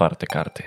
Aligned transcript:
Otwarte 0.00 0.26
karty. 0.26 0.62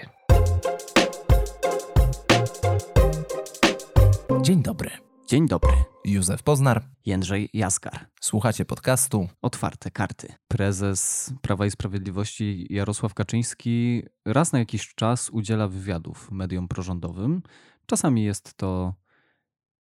Dzień 4.42 4.64
dobry. 4.64 4.90
Dzień 5.28 5.48
dobry. 5.48 5.72
Józef 6.06 6.44
Poznar. 6.44 6.84
Jędrzej 7.06 7.50
Jaskar. 7.54 8.08
Słuchacie 8.22 8.66
podcastu 8.66 9.28
Otwarte 9.42 9.92
karty. 9.92 10.34
Prezes 10.48 11.34
Prawa 11.42 11.66
i 11.66 11.72
Sprawiedliwości 11.72 12.68
Jarosław 12.70 13.14
Kaczyński 13.14 14.04
raz 14.26 14.52
na 14.52 14.60
jakiś 14.60 14.96
czas 14.96 15.30
udziela 15.30 15.68
wywiadów 15.68 16.32
mediom 16.32 16.68
prorządowym. 16.68 17.42
Czasami 17.86 18.24
jest 18.24 18.54
to 18.54 18.94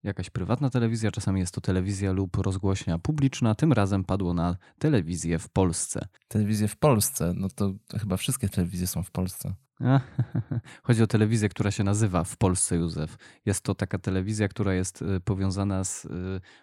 jakaś 0.04 0.30
prywatna 0.30 0.70
telewizja, 0.70 1.12
czasami 1.12 1.40
jest 1.40 1.54
to 1.54 1.62
telewizja 1.62 2.12
lub 2.12 2.38
rozgłośnia 2.38 3.00
publiczna. 3.00 3.56
Tym 3.56 3.74
razem 3.74 4.04
padło 4.04 4.34
na 4.34 4.58
telewizję 4.80 5.40
w 5.40 5.50
Polsce. 5.50 6.08
Telewizję 6.28 6.68
w 6.68 6.78
Polsce. 6.78 7.34
No 7.36 7.48
to 7.56 7.74
chyba 8.00 8.18
wszystkie 8.18 8.50
telewizje 8.50 8.88
są 8.88 9.04
w 9.04 9.12
Polsce. 9.12 9.54
Chodzi 10.84 11.04
o 11.04 11.08
telewizję, 11.08 11.50
która 11.50 11.72
się 11.72 11.84
nazywa 11.84 12.24
w 12.24 12.38
Polsce 12.38 12.76
Józef. 12.76 13.18
Jest 13.46 13.64
to 13.64 13.76
taka 13.76 13.98
telewizja, 13.98 14.48
która 14.48 14.74
jest 14.74 15.02
y, 15.02 15.20
powiązana 15.20 15.84
z 15.84 16.06
y, 16.06 16.10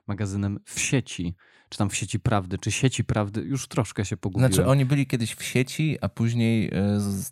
magazynem 0.06 0.60
w 0.64 0.80
sieci, 0.80 1.34
czy 1.68 1.78
tam 1.78 1.90
w 1.90 1.96
sieci 1.96 2.20
prawdy, 2.20 2.58
czy 2.58 2.70
sieci 2.70 3.04
prawdy, 3.04 3.40
już 3.40 3.68
troszkę 3.68 4.04
się 4.04 4.16
pogubiłem. 4.16 4.52
Znaczy 4.52 4.68
oni 4.68 4.84
byli 4.84 5.06
kiedyś 5.06 5.34
w 5.34 5.42
sieci, 5.42 5.98
a 6.00 6.08
później 6.08 6.66
y, 6.66 6.70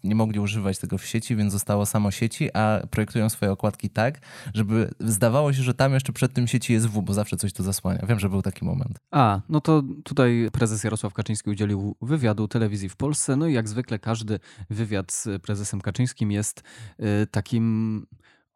nie 0.05 0.15
mogli 0.15 0.41
używać 0.41 0.79
tego 0.79 0.99
w 0.99 1.05
sieci, 1.05 1.37
więc 1.37 1.53
zostało 1.53 1.87
samo 1.87 2.11
sieci, 2.11 2.53
a 2.55 2.81
projektują 2.91 3.29
swoje 3.29 3.53
okładki 3.53 3.91
tak, 3.91 4.21
żeby 4.55 4.91
zdawało 5.01 5.53
się, 5.53 5.63
że 5.63 5.75
tam 5.75 5.95
jeszcze 5.95 6.13
przed 6.13 6.33
tym 6.33 6.47
sieci 6.47 6.73
jest 6.73 6.87
W, 6.87 7.03
bo 7.03 7.15
zawsze 7.15 7.37
coś 7.37 7.53
to 7.53 7.63
zasłania. 7.63 8.07
Wiem, 8.09 8.21
że 8.21 8.29
był 8.29 8.43
taki 8.43 8.65
moment. 8.65 8.99
A, 9.11 9.41
no 9.49 9.61
to 9.61 9.83
tutaj 10.05 10.49
prezes 10.53 10.85
Jarosław 10.85 11.15
Kaczyński 11.15 11.51
udzielił 11.51 11.97
wywiadu 12.03 12.49
telewizji 12.49 12.89
w 12.89 12.97
Polsce, 12.97 13.37
no 13.37 13.47
i 13.47 13.53
jak 13.53 13.69
zwykle 13.69 13.99
każdy 13.99 14.39
wywiad 14.71 15.13
z 15.13 15.43
prezesem 15.43 15.76
Kaczyńskim 15.81 16.33
jest 16.33 16.63
y, 17.01 17.27
takim 17.27 18.07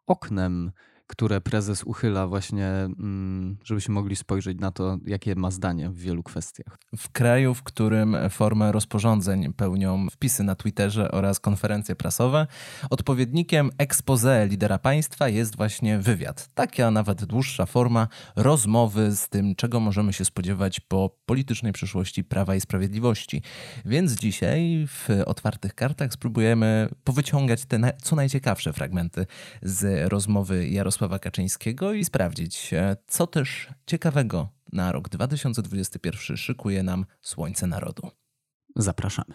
oknem 0.07 0.73
które 1.11 1.41
prezes 1.41 1.85
uchyla 1.85 2.27
właśnie, 2.27 2.67
mm, 2.67 3.57
żebyśmy 3.65 3.95
mogli 3.95 4.17
spojrzeć 4.17 4.61
na 4.61 4.71
to, 4.71 4.99
jakie 5.07 5.35
ma 5.35 5.51
zdanie 5.51 5.91
w 5.91 5.99
wielu 5.99 6.23
kwestiach. 6.23 6.79
W 6.97 7.11
kraju, 7.11 7.55
w 7.55 7.63
którym 7.63 8.17
formę 8.31 8.73
rozporządzeń 8.73 9.53
pełnią 9.53 10.07
wpisy 10.11 10.43
na 10.45 10.55
Twitterze 10.55 11.11
oraz 11.11 11.41
konferencje 11.41 11.97
prasowe, 11.97 12.47
odpowiednikiem 12.91 13.71
expose 13.79 14.47
lidera 14.47 14.79
państwa 14.79 15.29
jest 15.29 15.57
właśnie 15.57 15.99
wywiad. 15.99 16.49
Taka 16.55 16.91
nawet 16.91 17.25
dłuższa 17.25 17.67
forma 17.67 18.09
rozmowy 18.37 19.17
z 19.17 19.29
tym, 19.29 19.55
czego 19.55 19.81
możemy 19.81 20.13
się 20.13 20.25
spodziewać 20.25 20.81
po 20.81 21.17
politycznej 21.27 21.73
przyszłości 21.73 22.25
Prawa 22.25 22.55
i 22.55 22.61
Sprawiedliwości. 22.61 23.43
Więc 23.85 24.13
dzisiaj 24.13 24.87
w 24.89 25.09
otwartych 25.27 25.75
kartach 25.75 26.13
spróbujemy 26.13 26.89
powyciągać 27.05 27.65
te 27.65 27.93
co 28.03 28.17
najciekawsze 28.17 28.73
fragmenty 28.73 29.27
z 29.63 30.11
rozmowy 30.11 30.69
Jarosława 30.69 31.00
Jarosława 31.01 31.19
Kaczyńskiego 31.19 31.93
i 31.93 32.05
sprawdzić, 32.05 32.75
e, 32.75 32.97
co 33.07 33.27
też 33.27 33.69
ciekawego 33.87 34.49
na 34.73 34.93
rok 34.93 35.09
2021 35.09 36.37
szykuje 36.37 36.83
nam 36.83 37.07
Słońce 37.21 37.67
Narodu. 37.67 38.11
Zapraszamy. 38.77 39.35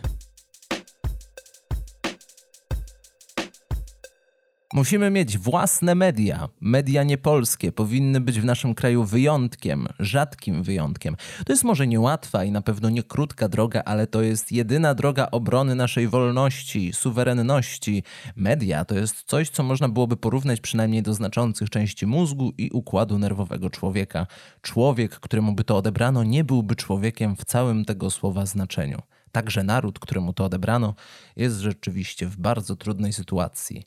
Musimy 4.74 5.10
mieć 5.10 5.38
własne 5.38 5.96
media. 5.96 6.50
Media 6.62 7.04
niepolskie 7.04 7.72
powinny 7.72 8.22
być 8.22 8.40
w 8.40 8.46
naszym 8.46 8.76
kraju 8.76 9.04
wyjątkiem, 9.04 9.88
rzadkim 10.00 10.64
wyjątkiem. 10.64 11.16
To 11.46 11.54
jest 11.54 11.64
może 11.64 11.88
niełatwa 11.88 12.44
i 12.44 12.52
na 12.52 12.62
pewno 12.62 12.90
nie 12.90 13.04
krótka 13.04 13.50
droga, 13.50 13.82
ale 13.86 14.08
to 14.08 14.22
jest 14.22 14.52
jedyna 14.52 14.94
droga 14.94 15.28
obrony 15.32 15.76
naszej 15.76 16.08
wolności, 16.08 16.94
suwerenności. 16.94 18.04
Media 18.36 18.86
to 18.86 18.96
jest 18.96 19.24
coś, 19.24 19.50
co 19.50 19.64
można 19.64 19.90
byłoby 19.90 20.18
porównać 20.18 20.62
przynajmniej 20.62 21.04
do 21.04 21.14
znaczących 21.14 21.70
części 21.70 22.08
mózgu 22.08 22.52
i 22.58 22.70
układu 22.72 23.20
nerwowego 23.20 23.70
człowieka. 23.70 24.28
Człowiek, 24.62 25.20
któremu 25.20 25.54
by 25.54 25.64
to 25.64 25.78
odebrano, 25.78 26.24
nie 26.24 26.44
byłby 26.44 26.76
człowiekiem 26.76 27.36
w 27.36 27.46
całym 27.46 27.86
tego 27.86 28.12
słowa 28.12 28.46
znaczeniu. 28.46 29.02
Także 29.36 29.64
naród, 29.64 30.00
któremu 30.00 30.34
to 30.34 30.46
odebrano, 30.46 30.96
jest 31.36 31.60
rzeczywiście 31.60 32.28
w 32.28 32.38
bardzo 32.38 32.76
trudnej 32.76 33.14
sytuacji. 33.14 33.84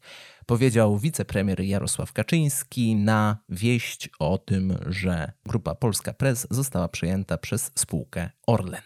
Powiedział 0.46 0.98
wicepremier 0.98 1.60
Jarosław 1.60 2.12
Kaczyński 2.12 2.96
na 2.96 3.38
wieść 3.48 4.10
o 4.18 4.38
tym, 4.38 4.78
że 4.86 5.32
grupa 5.46 5.74
Polska 5.74 6.12
Press 6.12 6.46
została 6.50 6.88
przejęta 6.88 7.38
przez 7.38 7.70
spółkę 7.74 8.30
Orlen. 8.46 8.82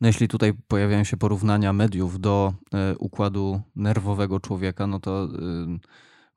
No 0.00 0.06
jeśli 0.06 0.28
tutaj 0.28 0.52
pojawiają 0.68 1.04
się 1.04 1.16
porównania 1.16 1.72
mediów 1.72 2.20
do 2.20 2.54
y, 2.92 2.98
układu 2.98 3.60
nerwowego 3.76 4.40
człowieka, 4.40 4.86
no 4.86 5.00
to 5.00 5.24
y, 5.24 5.28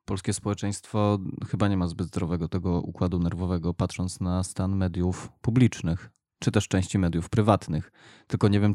polskie 0.04 0.32
społeczeństwo 0.32 1.18
chyba 1.48 1.68
nie 1.68 1.76
ma 1.76 1.88
zbyt 1.88 2.06
zdrowego 2.06 2.48
tego 2.48 2.80
układu 2.80 3.18
nerwowego, 3.18 3.74
patrząc 3.74 4.20
na 4.20 4.42
stan 4.42 4.76
mediów 4.76 5.28
publicznych, 5.40 6.10
czy 6.38 6.50
też 6.50 6.68
części 6.68 6.98
mediów 6.98 7.28
prywatnych. 7.28 7.92
Tylko 8.26 8.48
nie 8.48 8.60
wiem, 8.60 8.74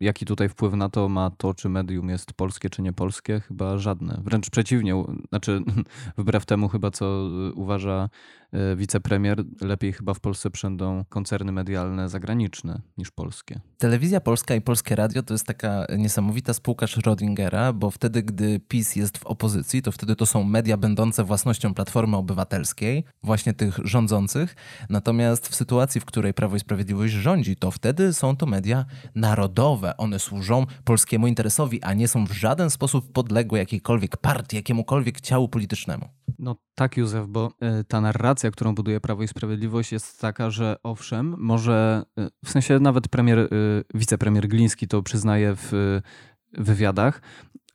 Jaki 0.00 0.26
tutaj 0.26 0.48
wpływ 0.48 0.74
na 0.74 0.88
to 0.88 1.08
ma 1.08 1.30
to, 1.30 1.54
czy 1.54 1.68
medium 1.68 2.08
jest 2.08 2.32
polskie, 2.32 2.70
czy 2.70 2.82
nie 2.82 2.92
polskie? 2.92 3.40
Chyba 3.40 3.78
żadne. 3.78 4.20
Wręcz 4.24 4.50
przeciwnie, 4.50 5.04
znaczy 5.28 5.60
wbrew 6.18 6.46
temu 6.46 6.68
chyba, 6.68 6.90
co 6.90 7.28
uważa 7.54 8.08
E, 8.49 8.49
wicepremier, 8.76 9.44
lepiej 9.60 9.92
chyba 9.92 10.14
w 10.14 10.20
Polsce 10.20 10.50
przędą 10.50 11.04
koncerny 11.08 11.52
medialne 11.52 12.08
zagraniczne 12.08 12.80
niż 12.98 13.10
polskie. 13.10 13.60
Telewizja 13.78 14.20
Polska 14.20 14.54
i 14.54 14.60
Polskie 14.60 14.96
Radio 14.96 15.22
to 15.22 15.34
jest 15.34 15.46
taka 15.46 15.86
niesamowita 15.98 16.54
spółka 16.54 16.86
Schrödingera, 16.86 17.74
bo 17.74 17.90
wtedy, 17.90 18.22
gdy 18.22 18.60
PiS 18.60 18.96
jest 18.96 19.18
w 19.18 19.26
opozycji, 19.26 19.82
to 19.82 19.92
wtedy 19.92 20.16
to 20.16 20.26
są 20.26 20.44
media 20.44 20.76
będące 20.76 21.24
własnością 21.24 21.74
Platformy 21.74 22.16
Obywatelskiej, 22.16 23.04
właśnie 23.22 23.54
tych 23.54 23.78
rządzących. 23.84 24.56
Natomiast 24.88 25.48
w 25.48 25.54
sytuacji, 25.54 26.00
w 26.00 26.04
której 26.04 26.34
Prawo 26.34 26.56
i 26.56 26.60
Sprawiedliwość 26.60 27.14
rządzi, 27.14 27.56
to 27.56 27.70
wtedy 27.70 28.12
są 28.12 28.36
to 28.36 28.46
media 28.46 28.84
narodowe. 29.14 29.96
One 29.96 30.18
służą 30.18 30.66
polskiemu 30.84 31.26
interesowi, 31.26 31.82
a 31.82 31.94
nie 31.94 32.08
są 32.08 32.26
w 32.26 32.32
żaden 32.32 32.70
sposób 32.70 33.12
podległe 33.12 33.58
jakiejkolwiek 33.58 34.16
partii, 34.16 34.56
jakiemukolwiek 34.56 35.20
ciału 35.20 35.48
politycznemu. 35.48 36.08
No 36.38 36.56
tak, 36.74 36.96
Józef, 36.96 37.26
bo 37.26 37.52
e, 37.60 37.84
ta 37.84 38.00
narracja, 38.00 38.50
którą 38.50 38.74
buduje 38.74 39.00
Prawo 39.00 39.22
i 39.22 39.28
Sprawiedliwość 39.28 39.92
jest 39.92 40.20
taka, 40.20 40.50
że 40.50 40.76
owszem, 40.82 41.34
może 41.38 42.02
e, 42.18 42.28
w 42.44 42.50
sensie 42.50 42.78
nawet 42.78 43.08
premier, 43.08 43.38
e, 43.38 43.48
wicepremier 43.94 44.48
Gliński 44.48 44.88
to 44.88 45.02
przyznaje 45.02 45.54
w 45.56 46.00
wywiadach, 46.52 47.22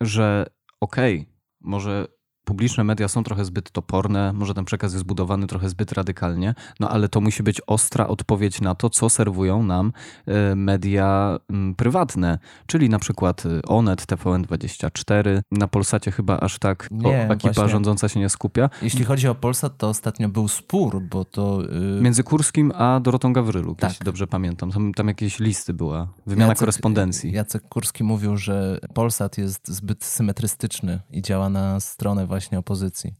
że 0.02 0.46
okej, 0.82 1.20
okay, 1.20 1.34
może 1.62 2.08
publiczne 2.46 2.84
media 2.84 3.08
są 3.08 3.24
trochę 3.24 3.46
zbyt 3.46 3.72
toporne, 3.72 4.34
może 4.34 4.54
ten 4.54 4.66
przekaz 4.66 4.94
jest 4.94 5.06
budowany 5.06 5.48
trochę 5.48 5.70
zbyt 5.70 5.92
radykalnie, 5.92 6.56
no 6.80 6.90
ale 6.90 7.10
to 7.10 7.22
musi 7.22 7.44
być 7.44 7.62
ostra 7.68 8.08
odpowiedź 8.08 8.62
na 8.62 8.76
to, 8.76 8.90
co 8.90 9.10
serwują 9.10 9.64
nam 9.64 9.94
e, 10.26 10.56
media 10.56 11.40
prywatne, 11.78 12.40
czyli 12.68 12.90
na 12.90 13.00
przykład 13.00 13.44
e, 13.46 13.62
Onet, 13.68 14.02
TVN24, 14.02 15.42
na 15.52 15.68
Polsacie 15.68 16.12
chyba 16.12 16.40
aż 16.40 16.60
tak 16.60 16.88
nie, 16.92 17.30
ekipa 17.30 17.54
właśnie. 17.54 17.72
rządząca 17.72 18.10
się 18.10 18.20
nie 18.20 18.30
skupia. 18.30 18.70
Jeśli 18.82 19.06
chodzi 19.06 19.28
o 19.28 19.36
Polsat, 19.36 19.78
to 19.78 19.90
ostatnio 19.90 20.30
był 20.30 20.48
spór, 20.48 21.02
bo 21.02 21.26
to... 21.26 21.62
Yy... 21.62 22.02
Między 22.02 22.24
Kurskim 22.24 22.72
a 22.76 23.00
Dorotą 23.00 23.34
Gawryluk, 23.34 23.80
tak. 23.80 23.90
jeśli 23.90 24.04
dobrze 24.06 24.28
pamiętam. 24.28 24.72
Tam, 24.72 24.94
tam 24.94 25.08
jakieś 25.08 25.40
listy 25.40 25.74
była, 25.74 26.08
wymiana 26.26 26.50
Jacek, 26.50 26.60
korespondencji. 26.60 27.32
Jacek 27.32 27.64
Kurski 27.70 28.04
mówił, 28.04 28.38
że 28.38 28.80
Polsat 28.94 29.38
jest 29.38 29.68
zbyt 29.68 30.04
symetrystyczny 30.04 31.00
i 31.12 31.22
działa 31.22 31.50
na 31.50 31.80
stronę 31.80 32.26
właśnie 32.28 32.35
opozycji. 32.58 33.14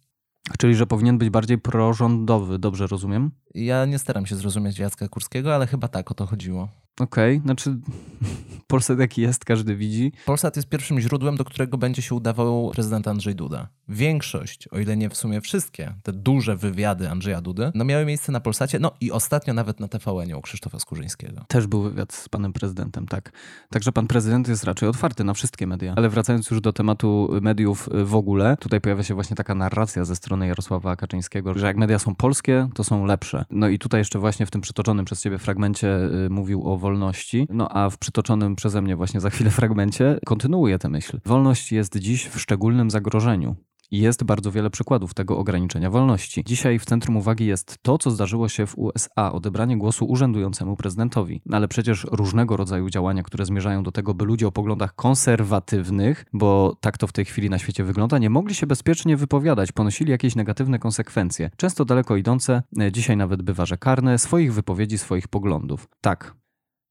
Czyli, 0.60 0.76
że 0.76 0.88
powinien 0.88 1.18
być 1.18 1.30
bardziej 1.30 1.58
prorządowy, 1.58 2.60
dobrze 2.60 2.88
rozumiem? 2.88 3.32
Ja 3.56 3.86
nie 3.86 4.00
staram 4.00 4.26
się 4.26 4.36
zrozumieć 4.36 4.80
Jacka 4.80 5.08
Kurskiego, 5.08 5.56
ale 5.56 5.68
chyba 5.68 5.88
tak 5.88 6.12
o 6.12 6.14
to 6.14 6.26
chodziło. 6.26 6.70
Okej, 7.00 7.38
okay, 7.38 7.46
znaczy 7.46 7.78
Polsat 8.68 9.00
jaki 9.00 9.22
jest, 9.22 9.46
każdy 9.46 9.76
widzi. 9.76 10.12
Polsat 10.26 10.56
jest 10.56 10.70
pierwszym 10.70 11.00
źródłem, 11.00 11.38
do 11.38 11.46
którego 11.46 11.78
będzie 11.78 12.02
się 12.02 12.16
udawał 12.16 12.72
prezydent 12.72 13.08
Andrzej 13.08 13.36
Duda. 13.36 13.68
Większość, 13.90 14.68
o 14.68 14.80
ile 14.80 14.98
nie 14.98 15.10
w 15.10 15.18
sumie 15.18 15.42
wszystkie, 15.42 15.94
te 16.04 16.14
duże 16.14 16.56
wywiady 16.56 17.10
Andrzeja 17.10 17.42
Dudy, 17.42 17.72
no 17.76 17.86
miały 17.86 18.06
miejsce 18.06 18.32
na 18.32 18.40
Polsacie, 18.40 18.80
no 18.80 18.92
i 19.02 19.12
ostatnio 19.12 19.54
nawet 19.54 19.80
na 19.80 19.88
tvn 19.88 20.34
u 20.34 20.42
Krzysztofa 20.42 20.80
Skurzyńskiego. 20.80 21.46
Też 21.48 21.68
był 21.68 21.82
wywiad 21.82 22.14
z 22.14 22.30
panem 22.30 22.54
prezydentem, 22.54 23.08
tak. 23.08 23.32
Także 23.70 23.92
pan 23.92 24.08
prezydent 24.08 24.48
jest 24.48 24.64
raczej 24.64 24.90
otwarty 24.90 25.24
na 25.24 25.34
wszystkie 25.34 25.68
media. 25.68 25.94
Ale 25.96 26.10
wracając 26.10 26.52
już 26.52 26.62
do 26.62 26.74
tematu 26.74 27.30
mediów 27.42 27.90
w 28.04 28.16
ogóle, 28.16 28.58
tutaj 28.60 28.82
pojawia 28.82 29.04
się 29.04 29.14
właśnie 29.14 29.36
taka 29.36 29.56
narracja 29.56 30.06
ze 30.06 30.16
strony 30.16 30.48
Jarosława 30.48 30.96
Kaczyńskiego, 30.96 31.54
że 31.54 31.68
jak 31.68 31.78
media 31.78 32.00
są 32.00 32.16
polskie, 32.16 32.68
to 32.74 32.84
są 32.84 33.06
lepsze. 33.06 33.46
No 33.50 33.68
i 33.68 33.80
tutaj 33.80 34.02
jeszcze 34.02 34.20
właśnie 34.20 34.46
w 34.46 34.52
tym 34.52 34.62
przytoczonym 34.62 35.06
przez 35.06 35.22
ciebie 35.22 35.38
fragmencie 35.38 35.98
y, 36.26 36.30
mówił 36.30 36.70
o 36.70 36.78
wolności, 36.86 37.48
no 37.50 37.70
a 37.70 37.90
w 37.90 37.98
przytoczonym 37.98 38.56
przeze 38.56 38.82
mnie 38.82 38.96
właśnie 38.96 39.20
za 39.20 39.30
chwilę 39.30 39.52
fragmencie 39.52 40.20
kontynuuje 40.26 40.80
tę 40.80 40.90
myśl. 40.90 41.20
Wolność 41.26 41.72
jest 41.72 41.98
dziś 41.98 42.26
w 42.26 42.40
szczególnym 42.40 42.90
zagrożeniu. 42.90 43.56
Jest 43.92 44.24
bardzo 44.24 44.52
wiele 44.52 44.70
przykładów 44.70 45.14
tego 45.14 45.38
ograniczenia 45.38 45.90
wolności. 45.90 46.44
Dzisiaj 46.44 46.80
w 46.80 46.86
centrum 46.86 47.18
uwagi 47.18 47.46
jest 47.46 47.78
to, 47.82 47.98
co 47.98 48.12
zdarzyło 48.12 48.50
się 48.50 48.66
w 48.66 48.78
USA 48.78 49.32
odebranie 49.32 49.78
głosu 49.78 50.06
urzędującemu 50.06 50.76
prezydentowi. 50.76 51.42
No 51.46 51.58
ale 51.58 51.68
przecież 51.68 52.08
różnego 52.12 52.58
rodzaju 52.58 52.90
działania, 52.90 53.24
które 53.24 53.46
zmierzają 53.46 53.84
do 53.84 53.92
tego, 53.92 54.14
by 54.14 54.26
ludzie 54.26 54.48
o 54.48 54.52
poglądach 54.52 54.96
konserwatywnych, 54.96 56.26
bo 56.34 56.78
tak 56.82 56.98
to 56.98 57.08
w 57.08 57.14
tej 57.14 57.26
chwili 57.26 57.50
na 57.50 57.58
świecie 57.58 57.84
wygląda, 57.84 58.18
nie 58.18 58.30
mogli 58.30 58.56
się 58.56 58.68
bezpiecznie 58.68 59.18
wypowiadać, 59.18 59.72
ponosili 59.72 60.12
jakieś 60.12 60.36
negatywne 60.36 60.80
konsekwencje, 60.80 61.50
często 61.58 61.86
daleko 61.86 62.16
idące, 62.16 62.64
e, 62.80 62.92
dzisiaj 62.92 63.18
nawet 63.18 63.42
bywa, 63.42 63.66
że 63.66 63.78
karne, 63.78 64.18
swoich 64.18 64.54
wypowiedzi, 64.54 64.98
swoich 64.98 65.28
poglądów. 65.28 65.88
Tak, 66.02 66.36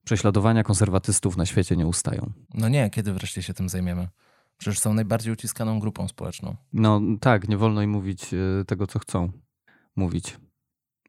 prześladowania 0.04 0.62
konserwatystów 0.62 1.36
na 1.36 1.46
świecie 1.46 1.76
nie 1.76 1.86
ustają. 1.86 2.32
No 2.54 2.68
nie, 2.68 2.90
kiedy 2.90 3.12
wreszcie 3.12 3.42
się 3.42 3.54
tym 3.54 3.68
zajmiemy? 3.68 4.08
Przecież 4.58 4.78
są 4.78 4.94
najbardziej 4.94 5.32
uciskaną 5.32 5.80
grupą 5.80 6.08
społeczną. 6.08 6.56
No 6.72 7.00
tak, 7.20 7.48
nie 7.48 7.56
wolno 7.56 7.82
im 7.82 7.90
mówić 7.90 8.34
e, 8.34 8.64
tego, 8.64 8.86
co 8.86 8.98
chcą 8.98 9.32
mówić 9.96 10.38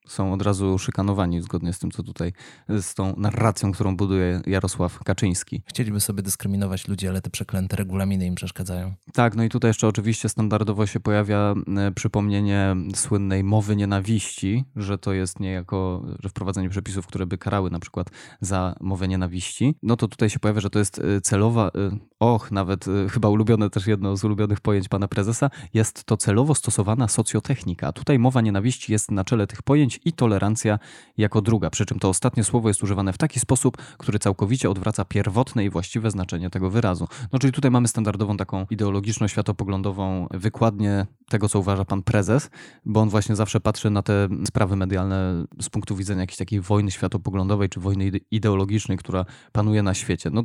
są 0.08 0.34
od 0.34 0.42
razu 0.42 0.78
szykanowani 0.78 1.42
zgodnie 1.42 1.74
z 1.74 1.80
tym, 1.80 1.92
co 1.92 2.04
tutaj, 2.04 2.34
z 2.70 2.94
tą 2.94 3.16
narracją, 3.18 3.72
którą 3.72 3.98
buduje 3.98 4.42
Jarosław 4.48 5.04
Kaczyński. 5.04 5.62
Chcieliby 5.66 6.00
sobie 6.00 6.24
dyskryminować 6.24 6.88
ludzi, 6.88 7.08
ale 7.08 7.22
te 7.22 7.30
przeklęte 7.30 7.76
regulaminy 7.76 8.26
im 8.26 8.36
przeszkadzają. 8.36 8.94
Tak, 9.14 9.36
no 9.36 9.44
i 9.44 9.50
tutaj 9.50 9.70
jeszcze 9.70 9.88
oczywiście 9.88 10.30
standardowo 10.30 10.86
się 10.86 11.00
pojawia 11.00 11.54
e, 11.78 11.92
przypomnienie 11.92 12.76
słynnej 12.96 13.44
mowy 13.44 13.76
nienawiści, 13.76 14.64
że 14.76 14.98
to 14.98 15.14
jest 15.14 15.40
niejako, 15.40 16.06
że 16.24 16.30
wprowadzenie 16.30 16.70
przepisów, 16.70 17.08
które 17.08 17.26
by 17.26 17.38
karały 17.38 17.72
na 17.72 17.80
przykład 17.80 18.10
za 18.42 18.76
mowę 18.82 19.08
nienawiści. 19.08 19.76
No 19.84 19.96
to 19.96 20.08
tutaj 20.08 20.30
się 20.30 20.40
pojawia, 20.40 20.62
że 20.62 20.70
to 20.70 20.80
jest 20.80 21.00
e, 21.00 21.22
celowa, 21.22 21.68
e, 21.68 21.98
och, 22.20 22.52
nawet 22.52 22.86
chyba 23.10 23.30
ulubione 23.30 23.70
też 23.70 23.88
jedno 23.88 24.18
z 24.18 24.24
ulubionych 24.24 24.62
pojęć 24.62 24.88
pana 24.88 25.08
prezesa, 25.08 25.50
jest 25.74 26.04
to 26.04 26.18
celowo 26.18 26.56
stosowana 26.56 27.08
socjotechnika. 27.08 27.92
Tutaj 27.92 28.20
mowa 28.20 28.42
nienawiści 28.42 28.92
jest 28.92 29.12
na 29.12 29.24
czele 29.24 29.48
tych 29.48 29.62
pojęć 29.64 29.95
i 30.06 30.14
tolerancja 30.14 30.80
jako 31.18 31.42
druga. 31.42 31.70
Przy 31.70 31.86
czym 31.86 32.00
to 32.00 32.10
ostatnie 32.10 32.44
słowo 32.44 32.68
jest 32.68 32.84
używane 32.84 33.14
w 33.14 33.18
taki 33.18 33.40
sposób, 33.40 33.78
który 33.98 34.20
całkowicie 34.20 34.70
odwraca 34.70 35.06
pierwotne 35.06 35.66
i 35.66 35.70
właściwe 35.70 36.12
znaczenie 36.12 36.50
tego 36.50 36.70
wyrazu. 36.70 37.08
No 37.34 37.40
czyli 37.40 37.54
tutaj 37.54 37.72
mamy 37.72 37.88
standardową 37.88 38.38
taką 38.38 38.66
ideologiczno-światopoglądową 38.66 40.28
wykładnię 40.32 41.06
tego, 41.30 41.50
co 41.50 41.60
uważa 41.60 41.86
pan 41.86 42.04
prezes, 42.04 42.50
bo 42.86 43.02
on 43.02 43.10
właśnie 43.10 43.36
zawsze 43.36 43.60
patrzy 43.60 43.90
na 43.90 44.02
te 44.02 44.28
sprawy 44.48 44.76
medialne 44.76 45.46
z 45.62 45.70
punktu 45.70 45.96
widzenia 45.96 46.22
jakiejś 46.22 46.38
takiej 46.38 46.62
wojny 46.62 46.92
światopoglądowej 46.92 47.70
czy 47.70 47.80
wojny 47.80 48.12
ideologicznej, 48.32 48.98
która 48.98 49.26
panuje 49.52 49.84
na 49.84 49.94
świecie. 49.94 50.30
No, 50.34 50.44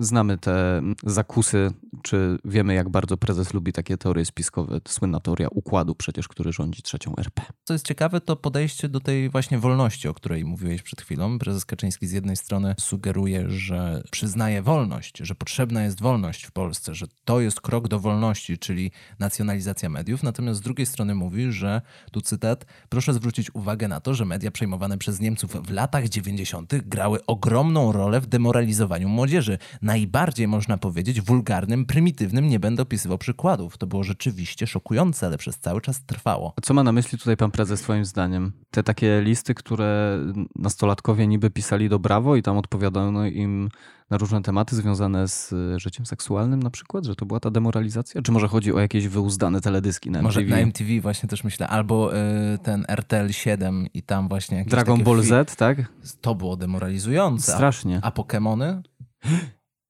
Znamy 0.00 0.38
te 0.38 0.82
zakusy, 1.02 1.70
czy 2.02 2.38
wiemy, 2.44 2.74
jak 2.74 2.88
bardzo 2.88 3.16
prezes 3.16 3.54
lubi 3.54 3.72
takie 3.72 3.96
teorie 3.96 4.24
spiskowe. 4.24 4.80
Słynna 4.88 5.20
teoria 5.20 5.48
układu 5.48 5.94
przecież, 5.94 6.28
który 6.28 6.52
rządzi 6.52 6.82
trzecią 6.82 7.14
RP. 7.16 7.42
Co 7.64 7.72
jest 7.72 7.86
ciekawe, 7.86 8.20
to 8.20 8.36
podejście 8.36 8.88
do 8.88 9.00
tej 9.00 9.30
właśnie 9.30 9.58
wolności, 9.58 10.08
o 10.08 10.14
której 10.14 10.44
mówiłeś 10.44 10.82
przed 10.82 11.02
chwilą. 11.02 11.38
Prezes 11.38 11.64
Kaczyński 11.64 12.06
z 12.06 12.12
jednej 12.12 12.36
strony 12.36 12.74
sugeruje, 12.78 13.50
że 13.50 14.02
przyznaje 14.10 14.62
wolność, 14.62 15.18
że 15.18 15.34
potrzebna 15.34 15.84
jest 15.84 16.00
wolność 16.00 16.44
w 16.44 16.52
Polsce, 16.52 16.94
że 16.94 17.06
to 17.24 17.40
jest 17.40 17.60
krok 17.60 17.88
do 17.88 18.00
wolności, 18.00 18.58
czyli 18.58 18.90
nacjonalizacja 19.18 19.88
mediów. 19.88 20.22
Natomiast 20.22 20.60
z 20.60 20.62
drugiej 20.62 20.86
strony 20.86 21.14
mówi, 21.14 21.52
że, 21.52 21.82
tu 22.12 22.20
cytat, 22.20 22.66
proszę 22.88 23.14
zwrócić 23.14 23.54
uwagę 23.54 23.88
na 23.88 24.00
to, 24.00 24.14
że 24.14 24.24
media 24.24 24.50
przejmowane 24.50 24.98
przez 24.98 25.20
Niemców 25.20 25.66
w 25.66 25.70
latach 25.70 26.08
90. 26.08 26.74
grały 26.74 27.26
ogromną 27.26 27.92
rolę 27.92 28.20
w 28.20 28.26
demoralizowaniu 28.26 29.08
młodzieży 29.08 29.58
najbardziej, 29.84 30.48
można 30.48 30.78
powiedzieć, 30.78 31.20
wulgarnym, 31.20 31.86
prymitywnym. 31.86 32.48
Nie 32.48 32.60
będę 32.60 32.82
opisywał 32.82 33.18
przykładów. 33.18 33.78
To 33.78 33.86
było 33.86 34.04
rzeczywiście 34.04 34.66
szokujące, 34.66 35.26
ale 35.26 35.38
przez 35.38 35.58
cały 35.58 35.80
czas 35.80 36.04
trwało. 36.06 36.54
Co 36.62 36.74
ma 36.74 36.82
na 36.82 36.92
myśli 36.92 37.18
tutaj 37.18 37.36
pan 37.36 37.50
prezes, 37.50 37.80
twoim 37.80 38.04
zdaniem? 38.04 38.52
Te 38.70 38.82
takie 38.82 39.20
listy, 39.22 39.54
które 39.54 40.18
nastolatkowie 40.56 41.26
niby 41.26 41.50
pisali 41.50 41.88
do 41.88 41.98
Brawo 41.98 42.36
i 42.36 42.42
tam 42.42 42.58
odpowiadano 42.58 43.26
im 43.26 43.68
na 44.10 44.18
różne 44.18 44.42
tematy 44.42 44.76
związane 44.76 45.28
z 45.28 45.52
e, 45.52 45.80
życiem 45.80 46.06
seksualnym 46.06 46.62
na 46.62 46.70
przykład, 46.70 47.04
że 47.04 47.14
to 47.16 47.26
była 47.26 47.40
ta 47.40 47.50
demoralizacja? 47.50 48.22
Czy 48.22 48.32
może 48.32 48.48
chodzi 48.48 48.72
o 48.72 48.80
jakieś 48.80 49.08
wyuzdane 49.08 49.60
teledyski 49.60 50.10
na 50.10 50.18
MTV? 50.18 50.22
Może 50.22 50.42
na 50.42 50.58
MTV 50.58 51.00
właśnie 51.00 51.28
też 51.28 51.44
myślę, 51.44 51.68
albo 51.68 52.16
y, 52.16 52.18
ten 52.62 52.84
RTL 52.88 53.30
7 53.30 53.86
i 53.94 54.02
tam 54.02 54.28
właśnie 54.28 54.56
jakieś 54.56 54.70
Dragon 54.70 55.04
Ball 55.04 55.22
Z, 55.22 55.56
tak? 55.56 55.78
To 56.20 56.34
było 56.34 56.56
demoralizujące. 56.56 57.52
Strasznie. 57.52 58.00
A, 58.02 58.06
a 58.06 58.10
Pokémony? 58.10 58.82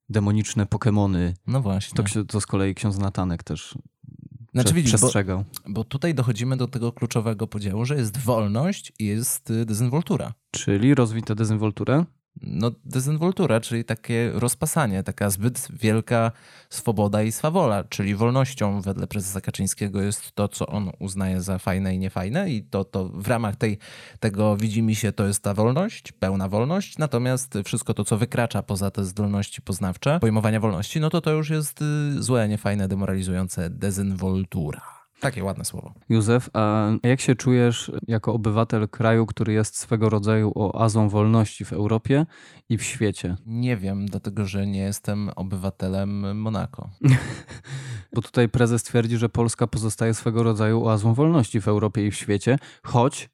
Demoniczne 0.08 0.66
Pokemony. 0.66 1.34
No 1.46 1.60
właśnie. 1.60 2.04
To, 2.04 2.24
to 2.24 2.40
z 2.40 2.46
kolei 2.46 2.74
ksiądz 2.74 2.98
Natanek 2.98 3.42
też 3.42 3.78
znaczy, 4.54 4.74
widzisz, 4.74 4.94
przestrzegał. 4.94 5.44
Bo, 5.64 5.72
bo, 5.72 5.84
tutaj 5.84 6.14
dochodzimy 6.14 6.56
do 6.56 6.68
tego 6.68 6.92
kluczowego 6.92 7.46
podziału, 7.46 7.84
że 7.84 7.94
jest 7.94 8.18
wolność 8.18 8.92
i 8.98 9.04
jest 9.04 9.50
y, 9.50 9.64
dezynwoltura. 9.64 10.34
Czyli 10.50 10.94
rozwita 10.94 11.34
dezynwolturę? 11.34 12.04
No, 12.42 12.70
dezynwoltura, 12.84 13.60
czyli 13.60 13.84
takie 13.84 14.30
rozpasanie, 14.34 15.02
taka 15.02 15.30
zbyt 15.30 15.68
wielka 15.70 16.32
swoboda 16.70 17.22
i 17.22 17.32
swawola, 17.32 17.84
czyli 17.84 18.14
wolnością 18.14 18.80
wedle 18.80 19.06
prezesa 19.06 19.40
Kaczyńskiego 19.40 20.02
jest 20.02 20.32
to, 20.32 20.48
co 20.48 20.66
on 20.66 20.90
uznaje 20.98 21.40
za 21.40 21.58
fajne 21.58 21.94
i 21.94 21.98
niefajne 21.98 22.50
i 22.50 22.62
to, 22.62 22.84
to 22.84 23.08
w 23.08 23.28
ramach 23.28 23.56
tej, 23.56 23.78
tego 24.20 24.56
widzi 24.56 24.94
się, 24.94 25.12
to 25.12 25.26
jest 25.26 25.42
ta 25.42 25.54
wolność, 25.54 26.12
pełna 26.12 26.48
wolność, 26.48 26.98
natomiast 26.98 27.54
wszystko 27.64 27.94
to, 27.94 28.04
co 28.04 28.16
wykracza 28.16 28.62
poza 28.62 28.90
te 28.90 29.04
zdolności 29.04 29.62
poznawcze, 29.62 30.20
pojmowania 30.20 30.60
wolności, 30.60 31.00
no 31.00 31.10
to 31.10 31.20
to 31.20 31.30
już 31.30 31.50
jest 31.50 31.82
y, 31.82 32.22
złe, 32.22 32.48
niefajne, 32.48 32.88
demoralizujące 32.88 33.70
dezynwoltura. 33.70 34.93
Takie 35.20 35.44
ładne 35.44 35.64
słowo. 35.64 35.94
Józef, 36.08 36.50
a 36.52 36.90
jak 37.02 37.20
się 37.20 37.34
czujesz 37.34 37.92
jako 38.08 38.32
obywatel 38.32 38.88
kraju, 38.88 39.26
który 39.26 39.52
jest 39.52 39.78
swego 39.78 40.08
rodzaju 40.08 40.52
oazą 40.54 41.08
wolności 41.08 41.64
w 41.64 41.72
Europie 41.72 42.26
i 42.68 42.78
w 42.78 42.82
świecie? 42.82 43.36
Nie 43.46 43.76
wiem, 43.76 44.06
dlatego 44.06 44.46
że 44.46 44.66
nie 44.66 44.80
jestem 44.80 45.30
obywatelem 45.36 46.40
Monako. 46.40 46.90
Bo 48.14 48.22
tutaj 48.22 48.48
prezes 48.48 48.82
twierdzi, 48.82 49.16
że 49.16 49.28
Polska 49.28 49.66
pozostaje 49.66 50.14
swego 50.14 50.42
rodzaju 50.42 50.84
oazą 50.84 51.14
wolności 51.14 51.60
w 51.60 51.68
Europie 51.68 52.06
i 52.06 52.10
w 52.10 52.14
świecie, 52.14 52.58
choć 52.82 53.28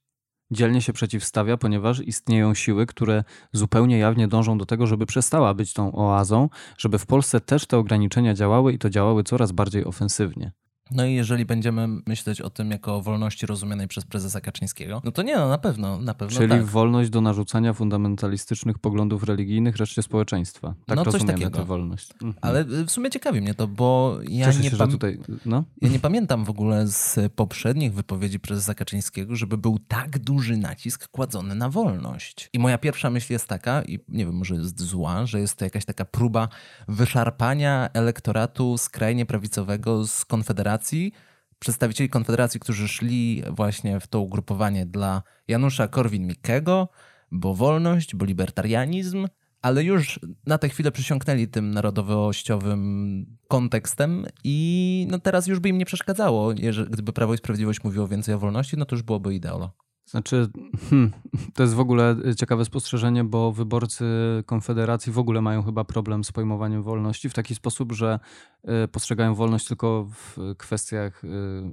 dzielnie 0.50 0.82
się 0.82 0.92
przeciwstawia, 0.92 1.56
ponieważ 1.56 2.00
istnieją 2.00 2.54
siły, 2.54 2.86
które 2.86 3.24
zupełnie 3.52 3.98
jawnie 3.98 4.28
dążą 4.28 4.58
do 4.58 4.66
tego, 4.66 4.86
żeby 4.86 5.06
przestała 5.06 5.54
być 5.54 5.72
tą 5.72 5.92
oazą, 5.92 6.48
żeby 6.78 6.98
w 6.98 7.06
Polsce 7.06 7.40
też 7.40 7.66
te 7.66 7.78
ograniczenia 7.78 8.34
działały 8.34 8.72
i 8.72 8.78
to 8.78 8.90
działały 8.90 9.24
coraz 9.24 9.52
bardziej 9.52 9.84
ofensywnie. 9.84 10.52
No 10.90 11.04
i 11.06 11.14
jeżeli 11.14 11.44
będziemy 11.44 11.88
myśleć 12.06 12.40
o 12.40 12.50
tym 12.50 12.70
jako 12.70 12.96
o 12.96 13.02
wolności 13.02 13.46
rozumianej 13.46 13.88
przez 13.88 14.04
prezesa 14.04 14.40
Kaczyńskiego, 14.40 15.02
no 15.04 15.12
to 15.12 15.22
nie, 15.22 15.36
no 15.36 15.48
na 15.48 15.58
pewno, 15.58 16.00
na 16.00 16.14
pewno 16.14 16.38
Czyli 16.38 16.50
tak. 16.50 16.64
wolność 16.64 17.10
do 17.10 17.20
narzucania 17.20 17.72
fundamentalistycznych 17.72 18.78
poglądów 18.78 19.22
religijnych 19.22 19.76
reszcie 19.76 20.02
społeczeństwa. 20.02 20.74
Tak 20.86 20.96
no, 20.96 21.04
rozumiemy 21.04 21.32
takiego. 21.32 21.58
tę 21.58 21.64
wolność. 21.64 22.12
Mhm. 22.12 22.34
Ale 22.40 22.64
w 22.64 22.90
sumie 22.90 23.10
ciekawi 23.10 23.40
mnie 23.40 23.54
to, 23.54 23.68
bo 23.68 24.18
ja 24.28 24.46
Cieszę 24.46 24.60
nie, 24.60 24.70
się, 24.70 24.76
pam- 24.76 24.90
tutaj, 24.90 25.18
no? 25.46 25.64
ja 25.82 25.88
nie 25.88 25.98
pamiętam 25.98 26.44
w 26.44 26.50
ogóle 26.50 26.86
z 26.86 27.32
poprzednich 27.32 27.94
wypowiedzi 27.94 28.40
prezesa 28.40 28.74
Kaczyńskiego, 28.74 29.36
żeby 29.36 29.58
był 29.58 29.78
tak 29.78 30.18
duży 30.18 30.56
nacisk 30.56 31.08
kładzony 31.08 31.54
na 31.54 31.68
wolność. 31.68 32.50
I 32.52 32.58
moja 32.58 32.78
pierwsza 32.78 33.10
myśl 33.10 33.32
jest 33.32 33.46
taka, 33.48 33.82
i 33.82 33.98
nie 34.08 34.26
wiem, 34.26 34.34
może 34.34 34.54
jest 34.54 34.80
zła, 34.80 35.26
że 35.26 35.40
jest 35.40 35.56
to 35.56 35.64
jakaś 35.64 35.84
taka 35.84 36.04
próba 36.04 36.48
wyszarpania 36.88 37.90
elektoratu 37.94 38.78
skrajnie 38.78 39.26
prawicowego 39.26 40.06
z 40.06 40.24
Konfederacji 40.24 40.79
Konfederacji, 40.80 41.12
przedstawicieli 41.58 42.10
Konfederacji, 42.10 42.60
którzy 42.60 42.88
szli 42.88 43.42
właśnie 43.50 44.00
w 44.00 44.06
to 44.06 44.20
ugrupowanie 44.20 44.86
dla 44.86 45.22
Janusza 45.48 45.88
Korwin-Mikkego, 45.88 46.88
bo 47.30 47.54
wolność, 47.54 48.16
bo 48.16 48.24
libertarianizm, 48.24 49.26
ale 49.62 49.84
już 49.84 50.20
na 50.46 50.58
tę 50.58 50.68
chwilę 50.68 50.92
przysiągnęli 50.92 51.48
tym 51.48 51.70
narodowościowym 51.70 53.26
kontekstem 53.48 54.26
i 54.44 55.06
no 55.10 55.18
teraz 55.18 55.46
już 55.46 55.58
by 55.58 55.68
im 55.68 55.78
nie 55.78 55.86
przeszkadzało. 55.86 56.54
Gdyby 56.90 57.12
Prawo 57.12 57.34
i 57.34 57.38
Sprawiedliwość 57.38 57.84
mówiło 57.84 58.08
więcej 58.08 58.34
o 58.34 58.38
wolności, 58.38 58.76
no 58.76 58.84
to 58.84 58.96
już 58.96 59.02
byłoby 59.02 59.34
ideolo. 59.34 59.72
Znaczy, 60.10 60.48
hmm, 60.90 61.12
to 61.54 61.62
jest 61.62 61.74
w 61.74 61.80
ogóle 61.80 62.16
ciekawe 62.36 62.64
spostrzeżenie, 62.64 63.24
bo 63.24 63.52
wyborcy 63.52 64.04
Konfederacji 64.46 65.12
w 65.12 65.18
ogóle 65.18 65.40
mają 65.40 65.62
chyba 65.62 65.84
problem 65.84 66.24
z 66.24 66.32
pojmowaniem 66.32 66.82
wolności 66.82 67.28
w 67.28 67.34
taki 67.34 67.54
sposób, 67.54 67.92
że 67.92 68.18
y, 68.59 68.59
postrzegają 68.92 69.34
wolność 69.34 69.66
tylko 69.66 70.06
w 70.10 70.54
kwestiach, 70.58 71.24
y, 71.24 71.28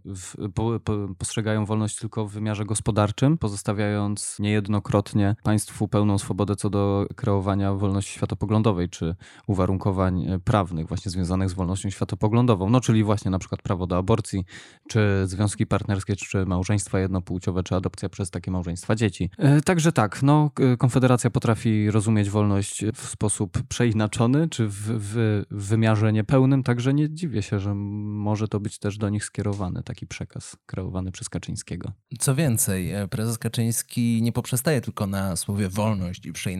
w, 0.06 0.36
po, 0.54 0.80
po, 0.80 0.94
postrzegają 1.18 1.66
wolność 1.66 1.96
tylko 2.00 2.28
w 2.28 2.32
wymiarze 2.32 2.66
gospodarczym, 2.66 3.38
pozostawiając 3.38 4.38
niejednokrotnie 4.40 5.36
państwu 5.44 5.88
pełną 5.88 6.18
swobodę 6.18 6.56
co 6.56 6.70
do 6.70 7.08
kreowania 7.16 7.74
wolności 7.74 8.14
światopoglądowej 8.14 8.90
czy 8.90 9.16
uwarunkowań 9.48 10.34
y, 10.34 10.40
prawnych 10.40 10.88
właśnie 10.88 11.12
związanych 11.12 11.50
z 11.50 11.54
wolnością 11.54 11.90
światopoglądową. 11.90 12.70
No 12.70 12.82
czyli 12.82 13.04
właśnie 13.04 13.32
na 13.32 13.40
przykład 13.40 13.62
prawo 13.62 13.88
do 13.88 13.98
aborcji, 13.98 14.46
czy 14.88 15.24
związki 15.26 15.68
partnerskie, 15.68 16.16
czy 16.16 16.46
małżeństwa 16.46 17.00
jednopłciowe, 17.00 17.64
czy 17.64 17.76
adopcja 17.76 18.10
przez 18.10 18.30
takie 18.30 18.52
małżeństwa 18.52 18.96
dzieci. 18.96 19.30
E, 19.38 19.62
także 19.62 19.92
tak, 19.92 20.24
no, 20.24 20.52
Konfederacja 20.78 21.30
potrafi 21.30 21.92
rozumieć 21.92 22.30
wolność 22.30 22.86
w 22.94 23.08
sposób 23.08 23.64
przeinaczony, 23.70 24.50
czy 24.50 24.68
w, 24.68 24.74
w, 24.74 25.44
w 25.52 25.68
wymiarze 25.68 26.14
niepełnym, 26.14 26.64
tak 26.64 26.77
Także 26.78 26.94
nie 26.94 27.10
dziwię 27.10 27.42
się, 27.42 27.60
że 27.60 27.74
może 27.74 28.48
to 28.48 28.60
być 28.60 28.80
też 28.80 28.98
do 28.98 29.10
nich 29.10 29.26
skierowany 29.26 29.84
taki 29.84 30.08
przekaz 30.08 30.58
kreowany 30.66 31.12
przez 31.12 31.30
Kaczyńskiego. 31.30 31.92
Co 32.20 32.36
więcej, 32.36 32.92
e, 32.92 33.08
prezes 33.08 33.38
Kaczyński 33.38 34.22
nie 34.22 34.32
poprzestaje 34.32 34.82
tylko 34.82 35.08
na 35.08 35.36
słowie 35.36 35.70
wolność 35.70 36.26
i 36.26 36.58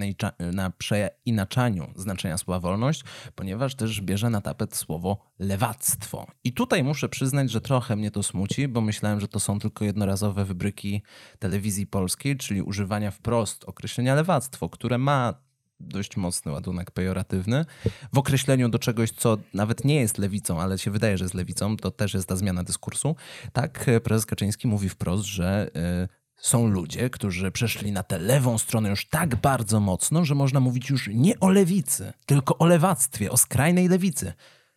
na 0.54 0.70
przeinaczaniu 0.70 1.88
znaczenia 1.96 2.38
słowa 2.38 2.60
wolność, 2.60 3.04
ponieważ 3.36 3.76
też 3.76 4.02
bierze 4.02 4.30
na 4.30 4.42
tapet 4.42 4.76
słowo 4.76 5.32
lewactwo. 5.40 6.28
I 6.44 6.54
tutaj 6.54 6.84
muszę 6.84 7.10
przyznać, 7.10 7.52
że 7.52 7.62
trochę 7.62 7.96
mnie 7.96 8.12
to 8.12 8.24
smuci, 8.24 8.68
bo 8.68 8.82
myślałem, 8.82 9.20
że 9.20 9.28
to 9.28 9.40
są 9.40 9.60
tylko 9.60 9.86
jednorazowe 9.86 10.46
wybryki 10.46 11.02
telewizji 11.40 11.88
polskiej, 11.88 12.38
czyli 12.38 12.62
używania 12.62 13.12
wprost 13.12 13.64
określenia 13.66 14.16
lewactwo, 14.16 14.70
które 14.70 14.98
ma 14.98 15.47
dość 15.80 16.18
mocny 16.18 16.52
ładunek 16.52 16.92
pejoratywny 16.92 17.66
w 18.14 18.18
określeniu 18.18 18.70
do 18.70 18.80
czegoś, 18.80 19.12
co 19.12 19.38
nawet 19.54 19.86
nie 19.86 19.96
jest 19.96 20.18
lewicą, 20.18 20.62
ale 20.62 20.78
się 20.78 20.92
wydaje, 20.92 21.18
że 21.18 21.26
jest 21.26 21.36
lewicą, 21.36 21.78
to 21.78 21.92
też 21.92 22.14
jest 22.14 22.28
ta 22.28 22.36
zmiana 22.36 22.64
dyskursu. 22.64 23.16
Tak, 23.54 23.86
prezes 24.04 24.26
Kaczyński 24.26 24.68
mówi 24.68 24.90
wprost, 24.90 25.24
że 25.24 25.70
y, 26.04 26.08
są 26.38 26.68
ludzie, 26.68 27.10
którzy 27.10 27.52
przeszli 27.52 27.92
na 27.92 28.04
tę 28.04 28.20
lewą 28.20 28.58
stronę 28.58 28.90
już 28.90 29.10
tak 29.10 29.36
bardzo 29.36 29.80
mocno, 29.80 30.26
że 30.26 30.36
można 30.36 30.60
mówić 30.60 30.90
już 30.90 31.10
nie 31.14 31.40
o 31.40 31.50
lewicy, 31.50 32.14
tylko 32.26 32.58
o 32.58 32.66
lewactwie, 32.66 33.32
o 33.32 33.38
skrajnej 33.38 33.88
lewicy. 33.88 34.34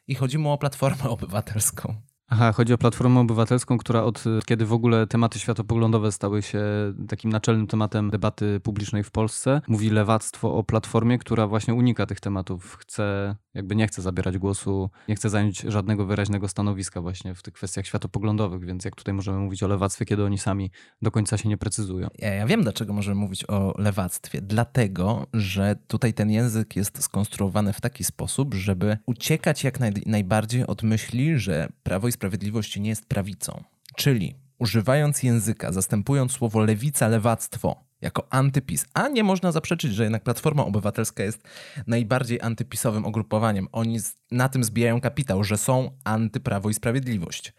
I 0.09 0.15
chodzi 0.15 0.39
mu 0.39 0.53
o 0.53 0.59
Platformę 0.59 1.03
Obywatelską. 1.11 2.10
Aha, 2.33 2.53
chodzi 2.53 2.73
o 2.73 2.79
Platformę 2.79 3.21
Obywatelską, 3.21 3.79
która 3.79 4.03
od 4.03 4.25
kiedy 4.47 4.67
w 4.67 4.73
ogóle 4.73 5.07
tematy 5.07 5.39
światopoglądowe 5.39 6.13
stały 6.13 6.43
się 6.43 6.63
takim 7.09 7.33
naczelnym 7.33 7.67
tematem 7.67 8.11
debaty 8.11 8.61
publicznej 8.61 9.05
w 9.05 9.11
Polsce, 9.11 9.61
mówi 9.69 9.91
lewactwo 9.91 10.55
o 10.55 10.65
Platformie, 10.65 11.19
która 11.19 11.47
właśnie 11.47 11.75
unika 11.75 12.07
tych 12.07 12.21
tematów. 12.21 12.77
Chce, 12.77 13.37
jakby 13.55 13.77
nie 13.77 13.87
chce 13.87 14.03
zabierać 14.03 14.39
głosu, 14.39 14.91
nie 15.09 15.15
chce 15.15 15.31
zająć 15.31 15.61
żadnego 15.61 16.07
wyraźnego 16.07 16.49
stanowiska 16.49 17.01
właśnie 17.01 17.35
w 17.35 17.43
tych 17.43 17.55
kwestiach 17.55 17.87
światopoglądowych, 17.87 18.65
więc 18.65 18.85
jak 18.85 18.97
tutaj 18.97 19.15
możemy 19.15 19.39
mówić 19.39 19.63
o 19.63 19.69
lewactwie, 19.69 20.05
kiedy 20.05 20.25
oni 20.25 20.39
sami 20.39 20.71
do 21.03 21.11
końca 21.11 21.39
się 21.39 21.49
nie 21.49 21.57
precyzują. 21.57 22.09
Ja, 22.19 22.35
ja 22.35 22.47
wiem, 22.47 22.63
dlaczego 22.63 22.93
możemy 22.93 23.21
mówić 23.21 23.45
o 23.49 23.75
lewactwie. 23.79 24.41
Dlatego, 24.43 25.27
że 25.35 25.77
tutaj 25.87 26.15
ten 26.15 26.31
język 26.31 26.77
jest 26.77 27.03
skonstruowany 27.03 27.73
w 27.73 27.81
taki 27.81 28.05
sposób, 28.05 28.55
żeby 28.55 28.99
uciekać 29.07 29.65
jak 29.65 29.81
naj, 29.81 29.93
najbardziej 30.07 30.67
od 30.67 30.83
myśli, 30.83 31.39
że 31.39 31.69
Prawo 31.83 32.09
i 32.09 32.13
Sprawiedliwość 32.21 32.77
nie 32.77 32.89
jest 32.89 33.07
prawicą. 33.07 33.65
Czyli 33.97 34.35
używając 34.59 35.23
języka, 35.23 35.73
zastępując 35.73 36.33
słowo 36.33 36.61
lewica, 36.61 37.09
lewactwo 37.09 37.85
jako 38.01 38.27
antypis, 38.31 38.87
a 38.95 39.09
nie 39.09 39.25
można 39.25 39.53
zaprzeczyć, 39.53 39.95
że 39.95 40.03
jednak 40.03 40.23
Platforma 40.23 40.65
Obywatelska 40.65 41.23
jest 41.23 41.43
najbardziej 41.87 42.41
antypisowym 42.41 43.07
ugrupowaniem. 43.07 43.69
Oni 43.73 43.99
na 44.31 44.49
tym 44.49 44.65
zbijają 44.65 45.01
kapitał, 45.01 45.45
że 45.45 45.59
są 45.59 45.91
antyprawo 46.05 46.71
i 46.71 46.75
sprawiedliwość. 46.75 47.53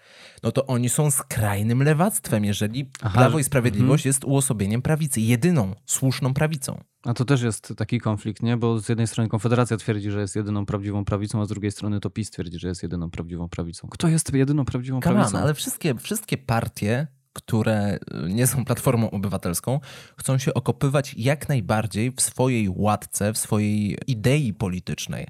No 0.44 0.52
to 0.52 0.66
oni 0.68 0.90
są 0.90 1.12
skrajnym 1.12 1.84
lewactwem, 1.84 2.46
jeżeli 2.46 2.90
Aha, 3.02 3.20
Prawo 3.20 3.40
i 3.40 3.44
Sprawiedliwość 3.44 4.02
mhm. 4.02 4.10
jest 4.10 4.24
uosobieniem 4.24 4.82
prawicy, 4.82 5.22
jedyną 5.22 5.76
słuszną 5.86 6.34
prawicą. 6.34 6.84
A 7.06 7.14
to 7.14 7.26
też 7.26 7.42
jest 7.42 7.74
taki 7.78 8.00
konflikt, 8.00 8.44
nie? 8.44 8.58
Bo 8.58 8.80
z 8.80 8.90
jednej 8.90 9.08
strony 9.08 9.30
Konfederacja 9.30 9.78
twierdzi, 9.78 10.12
że 10.12 10.22
jest 10.22 10.36
jedyną 10.36 10.66
prawdziwą 10.66 11.06
prawicą, 11.06 11.42
a 11.42 11.46
z 11.46 11.50
drugiej 11.50 11.72
strony 11.72 12.00
to 12.00 12.10
PiS 12.10 12.32
twierdzi, 12.32 12.60
że 12.60 12.68
jest 12.68 12.84
jedyną 12.84 13.10
prawdziwą 13.10 13.50
prawicą. 13.50 13.88
Kto 13.92 14.08
jest 14.08 14.34
jedyną 14.34 14.66
prawdziwą 14.66 15.02
Come 15.02 15.16
prawicą? 15.16 15.38
On, 15.38 15.44
ale 15.44 15.54
wszystkie, 15.54 15.96
wszystkie 15.96 16.38
partie, 16.38 17.08
które 17.34 17.96
y, 17.96 18.34
nie 18.34 18.48
są 18.48 18.66
Platformą 18.66 19.12
Obywatelską, 19.12 19.80
chcą 20.18 20.38
się 20.38 20.54
okopywać 20.54 21.14
jak 21.18 21.50
najbardziej 21.50 22.12
w 22.12 22.22
swojej 22.22 22.70
łatce, 22.70 23.34
w 23.34 23.38
swojej 23.38 23.98
idei 24.08 24.54
politycznej. 24.54 25.28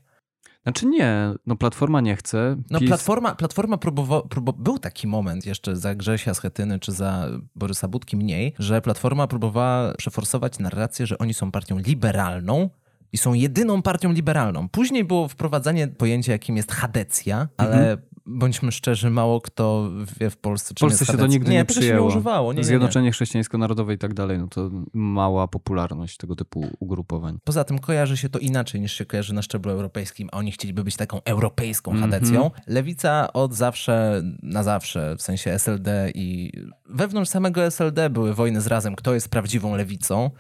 Znaczy 0.64 0.86
nie, 0.86 1.34
no 1.46 1.56
Platforma 1.56 2.02
nie 2.02 2.16
chce. 2.16 2.58
No 2.70 2.80
Platforma, 2.80 3.36
platforma 3.36 3.78
próbowała, 3.78 4.22
próbowa, 4.22 4.58
był 4.62 4.80
taki 4.80 5.08
moment 5.08 5.46
jeszcze 5.46 5.76
za 5.76 5.96
Grzesia 5.96 6.34
Schetyny 6.34 6.80
czy 6.80 6.92
za 6.92 7.28
Borysa 7.56 7.88
Budki 7.88 8.18
mniej, 8.18 8.54
że 8.60 8.82
Platforma 8.82 9.28
próbowała 9.28 9.94
przeforsować 9.94 10.60
narrację, 10.60 11.08
że 11.08 11.18
oni 11.18 11.34
są 11.34 11.52
partią 11.52 11.78
liberalną, 11.78 12.70
i 13.14 13.18
są 13.18 13.34
jedyną 13.34 13.82
partią 13.82 14.12
liberalną. 14.12 14.70
Później 14.70 15.04
było 15.04 15.28
wprowadzanie 15.28 15.88
pojęcia, 15.88 16.32
jakim 16.32 16.58
jest 16.58 16.72
chadecja, 16.72 17.48
ale 17.58 17.74
mhm 17.74 18.12
bądźmy 18.26 18.72
szczerzy, 18.72 19.10
mało 19.10 19.42
kto 19.42 19.90
wie 20.20 20.30
w 20.30 20.38
Polsce, 20.38 20.74
czym 20.74 20.90
W 20.90 20.92
Polsce 20.92 21.06
się 21.06 21.18
to 21.18 21.28
nigdy 21.28 21.52
nie, 21.52 21.58
nie 21.58 21.66
przyjęło. 21.66 22.00
Nie 22.00 22.08
używało. 22.08 22.54
Nie, 22.54 22.64
Zjednoczenie 22.64 23.06
nie. 23.06 23.12
Chrześcijańsko-Narodowe 23.12 23.94
i 23.94 23.98
tak 23.98 24.14
dalej, 24.14 24.38
no 24.38 24.48
to 24.48 24.70
mała 24.94 25.48
popularność 25.48 26.18
tego 26.18 26.36
typu 26.36 26.66
ugrupowań. 26.80 27.38
Poza 27.44 27.64
tym 27.64 27.80
kojarzy 27.80 28.18
się 28.18 28.30
to 28.30 28.40
inaczej 28.40 28.82
niż 28.82 28.94
się 28.94 29.06
kojarzy 29.06 29.34
na 29.34 29.42
szczeblu 29.42 29.72
europejskim, 29.72 30.30
a 30.32 30.38
oni 30.38 30.52
chcieliby 30.52 30.84
być 30.84 30.96
taką 30.96 31.24
europejską 31.24 31.92
mm 31.92 32.04
-hmm. 32.04 32.12
chadecją. 32.12 32.52
Lewica 32.68 33.34
od 33.34 33.54
zawsze, 33.54 34.24
na 34.44 34.64
zawsze, 34.64 35.16
w 35.16 35.22
sensie 35.22 35.52
SLD 35.52 36.12
i 36.16 36.52
wewnątrz 36.90 37.32
samego 37.32 37.66
SLD 37.66 38.10
były 38.10 38.34
wojny 38.34 38.62
z 38.62 38.68
razem, 38.68 38.96
kto 38.96 39.14
jest 39.14 39.30
prawdziwą 39.30 39.76
lewicą 39.76 40.32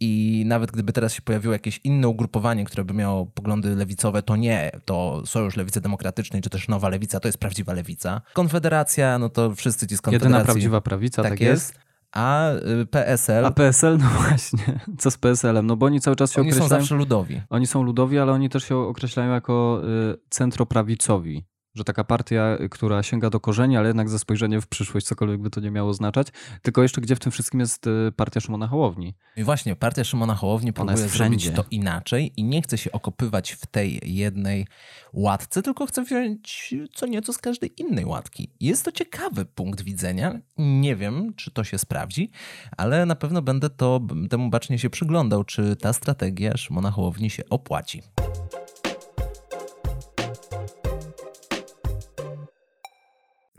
i 0.00 0.42
nawet 0.46 0.70
gdyby 0.70 0.92
teraz 0.92 1.12
się 1.12 1.22
pojawiło 1.22 1.52
jakieś 1.52 1.80
inne 1.84 2.08
ugrupowanie, 2.08 2.64
które 2.64 2.84
by 2.84 2.94
miało 2.94 3.26
poglądy 3.26 3.76
lewicowe, 3.76 4.22
to 4.22 4.36
nie, 4.36 4.70
to 4.84 5.22
Sojusz 5.26 5.56
Lewicy 5.56 5.80
Demokratycznej, 5.80 6.42
czy 6.42 6.50
też 6.50 6.68
Nowa 6.68 6.88
Lewica, 6.88 7.20
to 7.20 7.28
jest 7.28 7.38
prawdziwa 7.38 7.72
lewica. 7.72 8.20
Konfederacja, 8.32 9.18
no 9.18 9.28
to 9.28 9.54
wszyscy 9.54 9.86
ci 9.86 9.96
z 9.96 10.00
Konfederacji. 10.00 10.32
Jedyna 10.32 10.44
prawdziwa 10.44 10.80
prawica, 10.80 11.22
tak, 11.22 11.32
tak 11.32 11.40
jest. 11.40 11.74
jest. 11.74 11.90
A 12.12 12.52
y, 12.52 12.86
PSL. 12.86 13.46
A 13.46 13.50
PSL, 13.50 13.98
no 13.98 14.08
właśnie. 14.28 14.80
Co 14.98 15.10
z 15.10 15.16
PSL-em? 15.16 15.66
No 15.66 15.76
bo 15.76 15.86
oni 15.86 16.00
cały 16.00 16.16
czas 16.16 16.32
się 16.32 16.40
oni 16.40 16.50
określają. 16.50 16.64
Oni 16.64 16.70
są 16.70 16.80
zawsze 16.80 16.94
ludowi. 16.94 17.40
Oni 17.50 17.66
są 17.66 17.82
ludowi, 17.82 18.18
ale 18.18 18.32
oni 18.32 18.48
też 18.48 18.64
się 18.64 18.76
określają 18.76 19.32
jako 19.32 19.82
y, 20.12 20.16
centroprawicowi 20.30 21.44
że 21.80 21.84
taka 21.84 22.04
partia, 22.04 22.58
która 22.70 23.02
sięga 23.02 23.30
do 23.30 23.40
korzeni, 23.40 23.76
ale 23.76 23.86
jednak 23.86 24.08
ze 24.08 24.18
spojrzeniem 24.18 24.60
w 24.60 24.66
przyszłość, 24.66 25.06
cokolwiek 25.06 25.40
by 25.40 25.50
to 25.50 25.60
nie 25.60 25.70
miało 25.70 25.94
znaczać. 25.94 26.28
Tylko 26.62 26.82
jeszcze 26.82 27.00
gdzie 27.00 27.16
w 27.16 27.18
tym 27.18 27.32
wszystkim 27.32 27.60
jest 27.60 27.86
y, 27.86 28.12
partia 28.16 28.40
Szymona 28.40 28.66
Hołowni. 28.66 29.14
I 29.36 29.44
właśnie, 29.44 29.76
partia 29.76 30.04
Szymona 30.04 30.34
Hołowni 30.34 30.72
próbuje 30.72 31.08
zrobić 31.08 31.50
to 31.50 31.64
inaczej 31.70 32.32
i 32.36 32.44
nie 32.44 32.62
chce 32.62 32.78
się 32.78 32.92
okopywać 32.92 33.52
w 33.52 33.66
tej 33.66 34.00
jednej 34.02 34.66
łatce, 35.12 35.62
tylko 35.62 35.86
chce 35.86 36.02
wziąć 36.02 36.74
co 36.94 37.06
nieco 37.06 37.32
z 37.32 37.38
każdej 37.38 37.72
innej 37.76 38.04
łatki. 38.04 38.50
Jest 38.60 38.84
to 38.84 38.92
ciekawy 38.92 39.44
punkt 39.44 39.82
widzenia. 39.82 40.40
Nie 40.58 40.96
wiem, 40.96 41.34
czy 41.36 41.50
to 41.50 41.64
się 41.64 41.78
sprawdzi, 41.78 42.30
ale 42.76 43.06
na 43.06 43.14
pewno 43.14 43.42
będę 43.42 43.70
to 43.70 44.00
temu 44.30 44.50
bacznie 44.50 44.78
się 44.78 44.90
przyglądał, 44.90 45.44
czy 45.44 45.76
ta 45.76 45.92
strategia 45.92 46.56
Szymona 46.56 46.90
Hołowni 46.90 47.30
się 47.30 47.42
opłaci. 47.50 48.02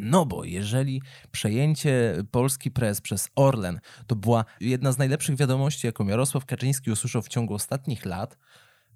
No 0.01 0.25
bo 0.25 0.43
jeżeli 0.43 1.01
przejęcie 1.31 2.23
Polski 2.31 2.71
Press 2.71 3.01
przez 3.01 3.29
Orlen 3.35 3.79
to 4.07 4.15
była 4.15 4.45
jedna 4.61 4.91
z 4.91 4.97
najlepszych 4.97 5.35
wiadomości, 5.35 5.87
jaką 5.87 6.07
Jarosław 6.07 6.45
Kaczyński 6.45 6.91
usłyszał 6.91 7.21
w 7.21 7.27
ciągu 7.27 7.53
ostatnich 7.53 8.05
lat, 8.05 8.37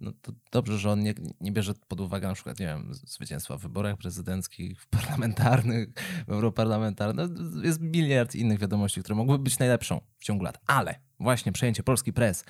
no 0.02 0.12
to 0.22 0.32
dobrze, 0.52 0.78
że 0.78 0.92
on 0.92 1.04
nie, 1.04 1.14
nie 1.42 1.52
bierze 1.52 1.74
pod 1.88 2.02
uwagę 2.02 2.28
na 2.28 2.34
przykład, 2.34 2.60
nie 2.60 2.66
wiem, 2.66 2.94
zwycięstwa 2.94 3.58
w 3.58 3.62
wyborach 3.62 3.98
prezydenckich, 3.98 4.82
w 4.82 4.88
parlamentarnych, 4.88 5.90
w 6.28 6.32
europarlamentarnych. 6.32 7.30
No, 7.40 7.64
jest 7.64 7.82
miliard 7.82 8.36
innych 8.36 8.60
wiadomości, 8.60 9.00
które 9.00 9.16
mogłyby 9.16 9.44
być 9.44 9.60
najlepszą 9.60 10.02
w 10.18 10.24
ciągu 10.24 10.44
lat. 10.44 10.58
Ale 10.68 10.96
właśnie 11.20 11.52
przejęcie 11.52 11.84
Polski 11.84 12.14
Press 12.14 12.46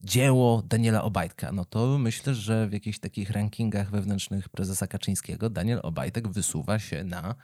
dzieło 0.00 0.62
Daniela 0.62 1.02
Obajtka, 1.02 1.52
no 1.52 1.64
to 1.64 1.98
myślę, 1.98 2.34
że 2.34 2.68
w 2.68 2.72
jakichś 2.72 2.98
takich 2.98 3.30
rankingach 3.30 3.90
wewnętrznych 3.90 4.48
prezesa 4.48 4.86
Kaczyńskiego 4.86 5.50
Daniel 5.50 5.80
Obajtek 5.82 6.28
wysuwa 6.28 6.78
się 6.78 7.04
na 7.04 7.34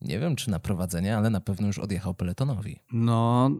nie 0.00 0.18
wiem, 0.18 0.36
czy 0.36 0.50
na 0.50 0.58
prowadzenie, 0.58 1.16
ale 1.16 1.30
na 1.30 1.40
pewno 1.40 1.66
już 1.66 1.78
odjechał 1.78 2.14
peletonowi. 2.14 2.80
No, 2.92 3.50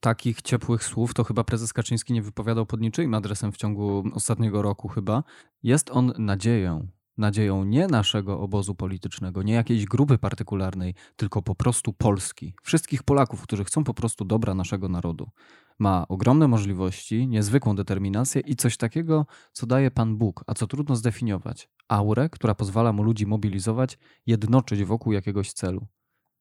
takich 0.00 0.42
ciepłych 0.42 0.84
słów 0.84 1.14
to 1.14 1.24
chyba 1.24 1.44
prezes 1.44 1.72
Kaczyński 1.72 2.12
nie 2.12 2.22
wypowiadał 2.22 2.66
pod 2.66 2.80
niczyim 2.80 3.14
adresem 3.14 3.52
w 3.52 3.56
ciągu 3.56 4.04
ostatniego 4.14 4.62
roku 4.62 4.88
chyba. 4.88 5.24
Jest 5.62 5.90
on 5.90 6.12
nadzieją. 6.18 6.88
Nadzieją 7.18 7.64
nie 7.64 7.86
naszego 7.86 8.40
obozu 8.40 8.74
politycznego, 8.74 9.42
nie 9.42 9.52
jakiejś 9.52 9.84
grupy 9.84 10.18
partykularnej, 10.18 10.94
tylko 11.16 11.42
po 11.42 11.54
prostu 11.54 11.92
Polski. 11.92 12.54
Wszystkich 12.62 13.02
Polaków, 13.02 13.42
którzy 13.42 13.64
chcą 13.64 13.84
po 13.84 13.94
prostu 13.94 14.24
dobra 14.24 14.54
naszego 14.54 14.88
narodu. 14.88 15.30
Ma 15.78 16.08
ogromne 16.08 16.48
możliwości, 16.48 17.28
niezwykłą 17.28 17.76
determinację 17.76 18.40
i 18.40 18.56
coś 18.56 18.76
takiego, 18.76 19.26
co 19.52 19.66
daje 19.66 19.90
Pan 19.90 20.16
Bóg, 20.16 20.44
a 20.46 20.54
co 20.54 20.66
trudno 20.66 20.96
zdefiniować. 20.96 21.68
Aurę, 21.88 22.28
która 22.28 22.54
pozwala 22.54 22.92
mu 22.92 23.02
ludzi 23.02 23.26
mobilizować, 23.26 23.98
jednoczyć 24.26 24.84
wokół 24.84 25.12
jakiegoś 25.12 25.52
celu. 25.52 25.86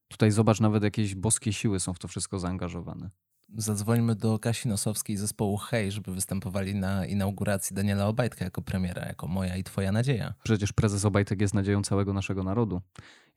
Tutaj 0.08 0.32
zobacz, 0.32 0.60
nawet 0.60 0.84
jakieś 0.84 1.16
boskie 1.16 1.54
siły 1.54 1.80
są 1.80 1.94
w 1.94 2.00
to 2.00 2.08
wszystko 2.08 2.40
zaangażowane. 2.40 3.10
Zadzwońmy 3.58 4.16
do 4.16 4.40
Kasi 4.40 4.68
Nosowskiej 4.68 5.18
zespołu 5.18 5.58
Hej, 5.58 5.92
żeby 5.92 6.12
występowali 6.12 6.76
na 6.76 7.06
inauguracji 7.06 7.76
Daniela 7.76 8.08
Obajtka 8.08 8.46
jako 8.46 8.62
premiera, 8.62 9.06
jako 9.06 9.28
moja 9.28 9.58
i 9.58 9.64
twoja 9.64 9.92
nadzieja. 9.92 10.34
Przecież 10.44 10.74
prezes 10.74 11.06
Obajtek 11.06 11.42
jest 11.42 11.54
nadzieją 11.54 11.82
całego 11.82 12.14
naszego 12.14 12.44
narodu, 12.44 12.82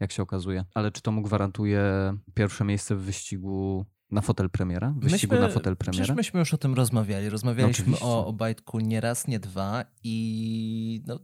jak 0.01 0.13
się 0.13 0.23
okazuje. 0.23 0.65
Ale 0.75 0.91
czy 0.91 1.03
to 1.03 1.13
mu 1.13 1.23
gwarantuje 1.23 1.83
pierwsze 2.35 2.65
miejsce 2.65 2.97
w 2.97 3.01
wyścigu 3.01 3.87
na 4.11 4.21
fotel 4.21 4.51
premiera? 4.51 4.95
Wyścigu 4.97 5.35
myśmy, 5.35 5.49
na 5.49 5.53
fotel 5.53 5.77
premiera? 5.77 6.05
Przecież 6.05 6.17
myśmy 6.17 6.41
już 6.41 6.55
o 6.55 6.59
tym 6.59 6.75
rozmawiali. 6.75 7.29
Rozmawialiśmy 7.29 7.97
no, 8.01 8.01
o 8.01 8.27
Obajtku 8.27 8.81
nie 8.81 9.01
raz, 9.01 9.29
nie 9.29 9.41
dwa 9.41 9.85
i 10.05 11.03
no, 11.07 11.19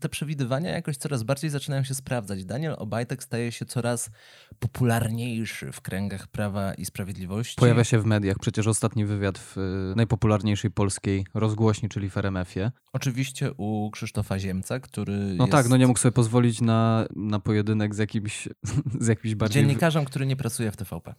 te 0.00 0.08
przewidywania 0.08 0.70
jakoś 0.70 0.96
coraz 0.96 1.22
bardziej 1.22 1.50
zaczynają 1.50 1.84
się 1.84 1.94
sprawdzać. 1.94 2.44
Daniel 2.44 2.74
Obajtek 2.78 3.22
staje 3.22 3.52
się 3.52 3.64
coraz 3.64 4.10
popularniejszy 4.58 5.72
w 5.72 5.80
kręgach 5.80 6.26
Prawa 6.28 6.74
i 6.74 6.84
Sprawiedliwości. 6.84 7.56
Pojawia 7.56 7.84
się 7.84 7.98
w 7.98 8.04
mediach. 8.04 8.38
Przecież 8.38 8.66
ostatni 8.66 9.04
wywiad 9.04 9.38
w 9.38 9.58
y, 9.58 9.96
najpopularniejszej 9.96 10.70
polskiej 10.70 11.26
rozgłośni, 11.34 11.88
czyli 11.88 12.10
w 12.10 12.16
RMF-ie. 12.16 12.70
Oczywiście 12.92 13.52
u 13.56 13.90
Krzysztofa 13.90 14.38
Ziemca, 14.38 14.80
który 14.80 15.12
No 15.12 15.44
jest... 15.44 15.52
tak, 15.52 15.68
no 15.68 15.76
nie 15.76 15.86
mógł 15.86 15.98
sobie 15.98 16.12
pozwolić 16.12 16.60
na, 16.60 17.06
na 17.16 17.40
pojedynek 17.40 17.94
z 17.94 17.98
jakimś, 17.98 18.48
z 19.00 19.06
jakimś 19.06 19.34
bardziej... 19.34 19.62
Dziennikarzem, 19.62 20.04
który 20.04 20.26
nie 20.26 20.36
pracuje 20.36 20.70
w 20.70 20.76
TVP. 20.76 21.14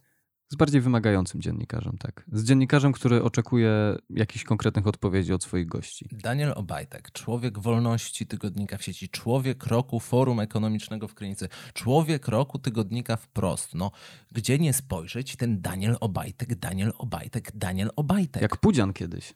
Z 0.51 0.55
bardziej 0.55 0.81
wymagającym 0.81 1.41
dziennikarzem, 1.41 1.97
tak. 1.97 2.23
Z 2.31 2.43
dziennikarzem, 2.43 2.91
który 2.91 3.23
oczekuje 3.23 3.97
jakichś 4.09 4.45
konkretnych 4.45 4.87
odpowiedzi 4.87 5.33
od 5.33 5.43
swoich 5.43 5.67
gości. 5.67 6.09
Daniel 6.11 6.53
Obajtek, 6.55 7.11
człowiek 7.11 7.59
wolności 7.59 8.27
tygodnika 8.27 8.77
w 8.77 8.83
sieci, 8.83 9.09
człowiek 9.09 9.65
roku 9.65 9.99
Forum 9.99 10.39
Ekonomicznego 10.39 11.07
w 11.07 11.13
Krynicy, 11.13 11.49
człowiek 11.73 12.27
roku 12.27 12.59
tygodnika 12.59 13.15
wprost. 13.15 13.75
No, 13.75 13.91
gdzie 14.31 14.59
nie 14.59 14.73
spojrzeć, 14.73 15.35
ten 15.35 15.61
Daniel 15.61 15.97
Obajtek, 15.99 16.55
Daniel 16.55 16.93
Obajtek, 16.97 17.51
Daniel 17.55 17.89
Obajtek. 17.95 18.41
Jak 18.41 18.57
Pudzian 18.57 18.93
kiedyś 18.93 19.33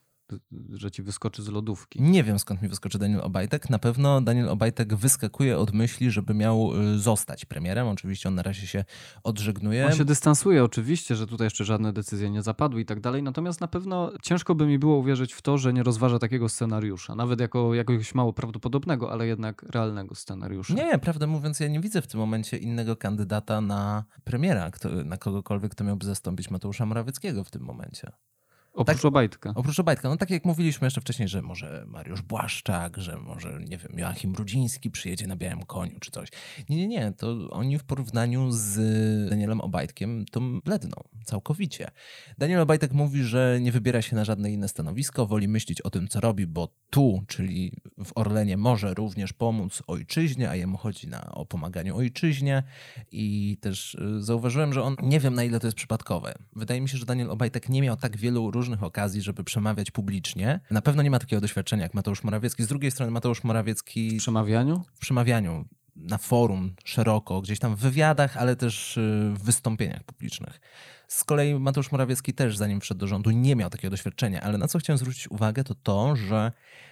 że 0.69 0.91
ci 0.91 1.03
wyskoczy 1.03 1.43
z 1.43 1.47
lodówki. 1.47 2.01
Nie 2.01 2.23
wiem 2.23 2.39
skąd 2.39 2.61
mi 2.61 2.69
wyskoczy 2.69 2.99
Daniel 2.99 3.21
Obajtek. 3.21 3.69
Na 3.69 3.79
pewno 3.79 4.21
Daniel 4.21 4.49
Obajtek 4.49 4.95
wyskakuje 4.95 5.57
od 5.57 5.73
myśli, 5.73 6.11
żeby 6.11 6.33
miał 6.33 6.81
y, 6.81 6.99
zostać 6.99 7.45
premierem. 7.45 7.87
Oczywiście 7.87 8.29
on 8.29 8.35
na 8.35 8.41
razie 8.41 8.67
się 8.67 8.85
odżegnuje. 9.23 9.85
On 9.85 9.93
się 9.93 10.05
dystansuje 10.05 10.63
oczywiście, 10.63 11.15
że 11.15 11.27
tutaj 11.27 11.45
jeszcze 11.45 11.65
żadne 11.65 11.93
decyzje 11.93 12.29
nie 12.29 12.41
zapadły 12.41 12.81
i 12.81 12.85
tak 12.85 12.99
dalej. 12.99 13.23
Natomiast 13.23 13.61
na 13.61 13.67
pewno 13.67 14.11
ciężko 14.23 14.55
by 14.55 14.67
mi 14.67 14.79
było 14.79 14.97
uwierzyć 14.97 15.33
w 15.33 15.41
to, 15.41 15.57
że 15.57 15.73
nie 15.73 15.83
rozważa 15.83 16.19
takiego 16.19 16.49
scenariusza. 16.49 17.15
Nawet 17.15 17.39
jako 17.39 17.73
jakiegoś 17.73 18.15
mało 18.15 18.33
prawdopodobnego, 18.33 19.11
ale 19.11 19.27
jednak 19.27 19.63
realnego 19.63 20.15
scenariusza. 20.15 20.73
Nie, 20.73 20.99
prawdę 20.99 21.27
mówiąc, 21.27 21.59
ja 21.59 21.67
nie 21.67 21.79
widzę 21.79 22.01
w 22.01 22.07
tym 22.07 22.19
momencie 22.19 22.57
innego 22.57 22.95
kandydata 22.95 23.61
na 23.61 24.03
premiera, 24.23 24.71
kto, 24.71 24.89
na 24.89 25.17
kogokolwiek, 25.17 25.71
kto 25.71 25.83
miałby 25.83 26.05
zastąpić 26.05 26.51
Mateusza 26.51 26.85
Morawieckiego 26.85 27.43
w 27.43 27.51
tym 27.51 27.61
momencie. 27.61 28.11
Oprócz 28.75 28.97
tak, 28.97 29.05
Obajtka. 29.05 29.53
Oprócz 29.55 29.79
Obajtka. 29.79 30.09
No 30.09 30.17
tak 30.17 30.29
jak 30.29 30.45
mówiliśmy 30.45 30.85
jeszcze 30.85 31.01
wcześniej, 31.01 31.27
że 31.27 31.41
może 31.41 31.85
Mariusz 31.87 32.21
Błaszczak, 32.21 32.97
że 32.97 33.17
może, 33.17 33.59
nie 33.69 33.77
wiem, 33.77 33.91
Joachim 33.97 34.35
Rudziński 34.35 34.91
przyjedzie 34.91 35.27
na 35.27 35.35
białym 35.35 35.63
koniu 35.63 35.99
czy 35.99 36.11
coś. 36.11 36.29
Nie, 36.69 36.77
nie, 36.77 36.87
nie. 36.87 37.13
To 37.17 37.49
oni 37.49 37.77
w 37.77 37.83
porównaniu 37.83 38.51
z 38.51 38.79
Danielem 39.29 39.61
Obajtkiem 39.61 40.25
to 40.31 40.41
bledną 40.41 41.03
całkowicie. 41.25 41.91
Daniel 42.37 42.61
Obajtek 42.61 42.93
mówi, 42.93 43.23
że 43.23 43.59
nie 43.61 43.71
wybiera 43.71 44.01
się 44.01 44.15
na 44.15 44.25
żadne 44.25 44.51
inne 44.51 44.67
stanowisko, 44.67 45.25
woli 45.25 45.47
myśleć 45.47 45.81
o 45.81 45.89
tym, 45.89 46.07
co 46.07 46.19
robi, 46.19 46.47
bo 46.47 46.69
tu, 46.89 47.23
czyli 47.27 47.71
w 48.05 48.11
Orlenie, 48.15 48.57
może 48.57 48.93
również 48.93 49.33
pomóc 49.33 49.83
ojczyźnie, 49.87 50.49
a 50.49 50.55
jemu 50.55 50.77
chodzi 50.77 51.07
na, 51.07 51.31
o 51.31 51.45
pomaganiu 51.45 51.97
ojczyźnie. 51.97 52.63
I 53.11 53.57
też 53.61 53.95
y, 53.95 54.23
zauważyłem, 54.23 54.73
że 54.73 54.83
on, 54.83 54.95
nie 55.03 55.19
wiem 55.19 55.33
na 55.33 55.43
ile 55.43 55.59
to 55.59 55.67
jest 55.67 55.77
przypadkowe. 55.77 56.33
Wydaje 56.55 56.81
mi 56.81 56.89
się, 56.89 56.97
że 56.97 57.05
Daniel 57.05 57.31
Obajtek 57.31 57.69
nie 57.69 57.81
miał 57.81 57.97
tak 57.97 58.17
wielu 58.17 58.51
różnych 58.51 58.64
różnych 58.65 58.83
okazji, 58.83 59.21
żeby 59.21 59.43
przemawiać 59.43 59.91
publicznie. 59.91 60.59
Na 60.71 60.81
pewno 60.81 61.03
nie 61.03 61.11
ma 61.11 61.19
takiego 61.19 61.41
doświadczenia 61.41 61.83
jak 61.83 61.93
Mateusz 61.93 62.23
Morawiecki. 62.23 62.63
Z 62.63 62.67
drugiej 62.67 62.91
strony 62.91 63.11
Mateusz 63.11 63.43
Morawiecki... 63.43 64.17
W 64.17 64.21
przemawianiu? 64.21 64.83
W 64.93 64.99
przemawianiu 64.99 65.65
na 65.95 66.17
forum 66.17 66.75
szeroko, 66.83 67.41
gdzieś 67.41 67.59
tam 67.59 67.75
w 67.75 67.79
wywiadach, 67.79 68.37
ale 68.37 68.55
też 68.55 68.97
y, 68.97 69.31
w 69.33 69.43
wystąpieniach 69.43 70.03
publicznych. 70.03 70.59
Z 71.07 71.23
kolei 71.23 71.59
Mateusz 71.59 71.91
Morawiecki 71.91 72.33
też, 72.33 72.57
zanim 72.57 72.81
wszedł 72.81 72.99
do 72.99 73.07
rządu, 73.07 73.31
nie 73.31 73.55
miał 73.55 73.69
takiego 73.69 73.91
doświadczenia, 73.91 74.41
ale 74.41 74.57
na 74.57 74.67
co 74.67 74.79
chciałem 74.79 74.97
zwrócić 74.97 75.31
uwagę, 75.31 75.63
to 75.63 75.75
to, 75.75 76.15
że 76.15 76.51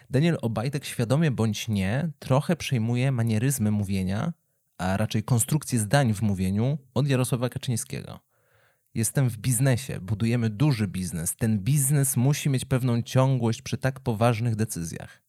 Daniel 0.10 0.38
Obajtek 0.42 0.86
świadomie 0.86 1.32
bądź 1.32 1.68
nie 1.68 2.10
trochę 2.20 2.56
przejmuje 2.56 3.12
manieryzmy 3.12 3.72
mówienia, 3.72 4.34
a 4.78 4.98
raczej 4.98 5.24
konstrukcję 5.24 5.80
zdań 5.80 6.14
w 6.14 6.22
mówieniu 6.22 6.78
od 6.94 7.08
Jarosława 7.08 7.50
Kaczyńskiego. 7.50 8.20
Jestem 8.96 9.30
w 9.30 9.38
biznesie, 9.38 10.00
budujemy 10.00 10.50
duży 10.50 10.88
biznes. 10.88 11.36
Ten 11.36 11.60
biznes 11.60 12.18
musi 12.18 12.50
mieć 12.50 12.66
pewną 12.66 13.02
ciągłość 13.02 13.62
przy 13.62 13.78
tak 13.78 14.00
poważnych 14.00 14.56
decyzjach. 14.56 15.22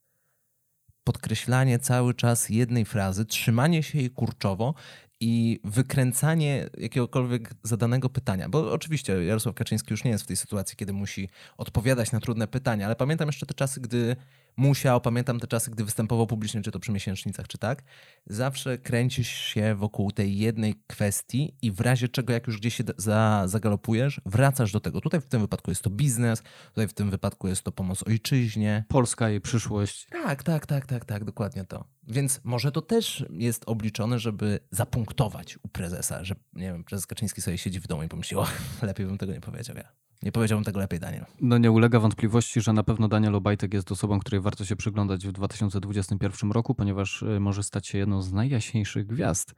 Podkreślanie 1.05 1.79
cały 1.79 2.14
czas 2.14 2.48
jednej 2.48 2.85
frazy, 2.85 3.24
trzymanie 3.24 3.83
się 3.83 3.98
jej 3.98 4.11
kurczowo 4.11 4.74
i 5.20 5.61
wykręcanie 5.64 6.68
jakiegokolwiek 6.79 7.55
zadanego 7.62 8.09
pytania. 8.09 8.48
Bo 8.48 8.72
oczywiście 8.72 9.24
Jarosław 9.24 9.55
Kaczyński 9.55 9.92
już 9.92 10.05
nie 10.05 10.11
jest 10.11 10.24
w 10.24 10.27
tej 10.27 10.37
sytuacji, 10.37 10.77
kiedy 10.77 10.92
musi 10.92 11.29
odpowiadać 11.57 12.12
na 12.12 12.20
trudne 12.20 12.48
pytania, 12.48 12.87
ale 12.87 12.96
pamiętam 12.96 13.29
jeszcze 13.29 13.46
te 13.46 13.55
czasy, 13.55 13.81
gdy 13.81 14.16
musiał, 14.57 15.01
pamiętam 15.01 15.40
te 15.40 15.47
czasy, 15.47 15.71
gdy 15.71 15.85
występował 15.85 16.27
publicznie, 16.27 16.62
czy 16.62 16.71
to 16.71 16.79
przy 16.79 16.93
miesięcznicach, 16.93 17.49
czy 17.49 17.59
tak, 17.59 17.83
zawsze 18.27 18.79
kręcisz 18.79 19.29
się 19.29 19.75
wokół 19.75 20.11
tej 20.11 20.38
jednej 20.38 20.75
kwestii 20.87 21.57
i 21.62 21.73
w 21.73 21.81
razie 21.81 22.09
czego, 22.09 22.33
jak 22.33 22.47
już 22.47 22.59
gdzieś 22.59 22.75
się 22.75 22.85
za, 22.97 23.43
zagalopujesz, 23.47 24.21
wracasz 24.27 24.73
do 24.73 24.81
tego. 24.81 25.01
Tutaj 25.01 25.21
w 25.21 25.29
tym 25.29 25.40
wypadku 25.40 25.71
jest 25.71 25.83
to 25.83 25.90
biznes, 25.90 26.43
tutaj 26.69 26.88
w 26.88 26.95
tym 26.95 27.11
wypadku 27.11 27.49
jest 27.49 27.62
to 27.62 27.73
pomoc 27.73 28.03
ojczyźnie. 28.03 28.85
Polska, 28.88 29.29
jej 29.29 29.40
przyszłość. 29.40 30.07
Tak, 30.11 30.43
tak, 30.43 30.67
tak, 30.67 30.87
tak, 30.87 31.05
tak, 31.05 31.25
dokładnie 31.25 31.64
to. 31.64 31.85
Więc 32.09 32.40
może 32.45 32.73
to 32.73 32.83
też 32.83 33.25
jest 33.31 33.62
obliczone, 33.67 34.19
żeby 34.19 34.61
zapunktować 34.71 35.59
u 35.62 35.69
prezesa, 35.69 36.25
że 36.25 36.35
nie 36.53 36.73
wiem, 36.73 36.85
prezes 36.85 37.07
Kaczyński 37.07 37.43
sobie 37.43 37.59
siedzi 37.59 37.81
w 37.81 37.87
domu 37.87 38.03
i 38.03 38.09
pomyśli, 38.09 38.37
o, 38.37 38.47
lepiej 38.83 39.07
bym 39.07 39.19
tego 39.19 39.33
nie 39.33 39.40
powiedział 39.40 39.77
ja. 39.77 39.88
Nie 40.24 40.32
powiedziałbym 40.32 40.64
tego 40.64 40.80
lepiej, 40.80 41.00
Daniel. 41.00 41.24
No 41.40 41.58
nie 41.58 41.70
ulega 41.70 42.00
wątpliwości, 42.00 42.60
że 42.60 42.72
na 42.72 42.82
pewno 42.82 43.08
Daniel 43.08 43.34
Obajtek 43.34 43.74
jest 43.74 43.92
osobą, 43.92 44.20
której 44.20 44.40
warto 44.40 44.64
się 44.64 44.76
przyglądać 44.76 45.26
w 45.26 45.32
2021 45.32 46.52
roku, 46.52 46.74
ponieważ 46.74 47.22
y, 47.22 47.40
może 47.40 47.62
stać 47.62 47.87
się 47.87 47.98
jedną 47.98 48.22
z 48.22 48.32
najjaśniejszych 48.32 49.06
gwiazd 49.06 49.54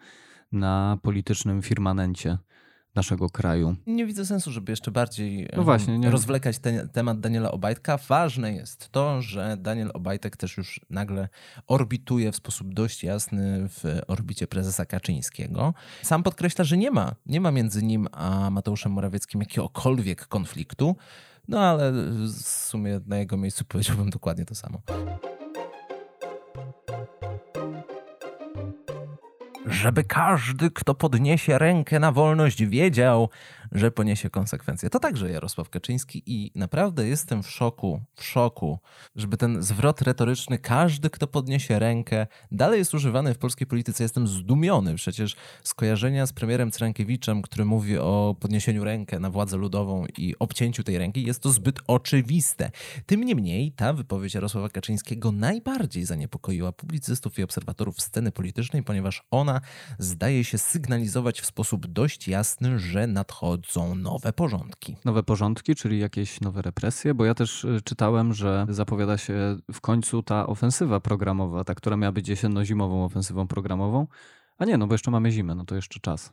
na 0.53 0.99
politycznym 1.03 1.63
firmamencie 1.63 2.39
naszego 2.97 3.31
kraju. 3.31 3.77
Nie 3.87 4.07
widzę 4.07 4.27
sensu, 4.27 4.53
żeby 4.53 4.73
jeszcze 4.73 4.91
bardziej 4.91 5.49
no 5.57 5.63
właśnie, 5.63 5.99
nie... 5.99 6.11
rozwlekać 6.11 6.59
ten 6.59 6.89
temat 6.89 7.21
Daniela 7.21 7.51
Obajtka. 7.51 7.99
Ważne 8.09 8.53
jest 8.53 8.89
to, 8.89 9.23
że 9.23 9.57
Daniel 9.61 9.91
Obajtek 9.95 10.37
też 10.37 10.57
już 10.57 10.81
nagle 10.91 11.29
orbituje 11.67 12.33
w 12.33 12.37
sposób 12.37 12.75
dość 12.75 13.05
jasny 13.05 13.69
w 13.69 14.01
orbicie 14.07 14.47
prezesa 14.47 14.87
Kaczyńskiego. 14.87 15.75
Sam 16.03 16.23
podkreśla, 16.23 16.65
że 16.65 16.77
nie 16.77 16.91
ma, 16.91 17.15
nie 17.27 17.41
ma 17.41 17.51
między 17.51 17.83
nim 17.83 18.09
a 18.13 18.51
Mateuszem 18.51 18.93
Morawieckim 18.93 19.41
jakiegokolwiek 19.41 20.27
konfliktu. 20.27 20.97
No 21.49 21.61
ale 21.61 21.93
w 21.93 22.43
sumie 22.43 23.01
na 23.07 23.19
jego 23.19 23.37
miejscu 23.37 23.65
powiedziałbym 23.65 24.11
dokładnie 24.11 24.45
to 24.45 24.55
samo. 24.55 24.83
Żeby 29.67 30.05
każdy, 30.05 30.71
kto 30.71 30.95
podniesie 30.95 31.59
rękę 31.59 32.01
na 32.01 32.13
wolność, 32.13 32.65
wiedział, 32.65 33.29
że 33.73 33.91
poniesie 33.91 34.31
konsekwencje. 34.31 34.91
To 34.91 35.01
także 35.01 35.31
Jarosław 35.31 35.71
Kaczyński 35.71 36.23
i 36.27 36.53
naprawdę 36.55 37.09
jestem 37.09 37.43
w 37.43 37.51
szoku, 37.51 38.01
w 38.15 38.25
szoku, 38.25 38.79
żeby 39.17 39.37
ten 39.37 39.63
zwrot 39.63 40.03
retoryczny, 40.03 40.59
każdy, 40.59 41.11
kto 41.11 41.27
podniesie 41.27 41.79
rękę, 41.79 42.27
dalej 42.53 42.79
jest 42.79 42.95
używany 42.95 43.35
w 43.35 43.39
polskiej 43.39 43.67
polityce. 43.67 44.05
Jestem 44.05 44.29
zdumiony. 44.29 44.95
Przecież 44.95 45.37
skojarzenia 45.63 46.27
z 46.27 46.33
premierem 46.33 46.71
Cyrankiewiczem, 46.71 47.43
który 47.43 47.65
mówi 47.65 47.99
o 47.99 48.37
podniesieniu 48.41 48.85
rękę 48.85 49.21
na 49.21 49.31
władzę 49.31 49.57
ludową 49.57 50.07
i 50.19 50.35
obcięciu 50.39 50.83
tej 50.83 50.99
ręki, 50.99 51.23
jest 51.23 51.43
to 51.43 51.51
zbyt 51.51 51.79
oczywiste. 51.87 52.71
Tym 53.07 53.25
niemniej 53.25 53.73
ta 53.73 53.93
wypowiedź 53.93 54.35
Jarosława 54.35 54.69
Kaczyńskiego 54.69 55.33
najbardziej 55.33 56.05
zaniepokoiła 56.05 56.73
publicystów 56.73 57.39
i 57.39 57.43
obserwatorów 57.43 58.01
sceny 58.01 58.33
politycznej, 58.33 58.83
ponieważ 58.83 59.23
ona 59.31 59.56
zdaje 59.99 60.45
się 60.45 60.59
sygnalizować 60.59 61.41
w 61.41 61.47
sposób 61.47 61.87
dość 61.87 62.29
jasny, 62.29 62.79
że 62.79 63.07
nadchodzą 63.07 63.95
nowe 63.95 64.33
porządki. 64.33 64.97
Nowe 65.05 65.23
porządki, 65.23 65.75
czyli 65.75 65.99
jakieś 65.99 66.41
nowe 66.41 66.63
represje, 66.63 67.15
bo 67.15 67.25
ja 67.25 67.35
też 67.35 67.65
y, 67.65 67.81
czytałem, 67.85 68.35
że 68.35 68.67
zapowiada 68.69 69.19
się 69.19 69.57
w 69.73 69.81
końcu 69.81 70.23
ta 70.23 70.47
ofensywa 70.47 71.01
programowa, 71.01 71.65
ta, 71.65 71.75
która 71.75 71.97
miała 71.97 72.13
być 72.13 72.29
jesienno-zimową 72.29 73.05
ofensywą 73.05 73.47
programową. 73.47 74.07
A 74.59 74.65
nie, 74.65 74.79
no 74.79 74.87
bo 74.87 74.95
jeszcze 74.95 75.11
mamy 75.11 75.31
zimę, 75.31 75.55
no 75.55 75.65
to 75.65 75.75
jeszcze 75.75 76.01
czas 76.01 76.33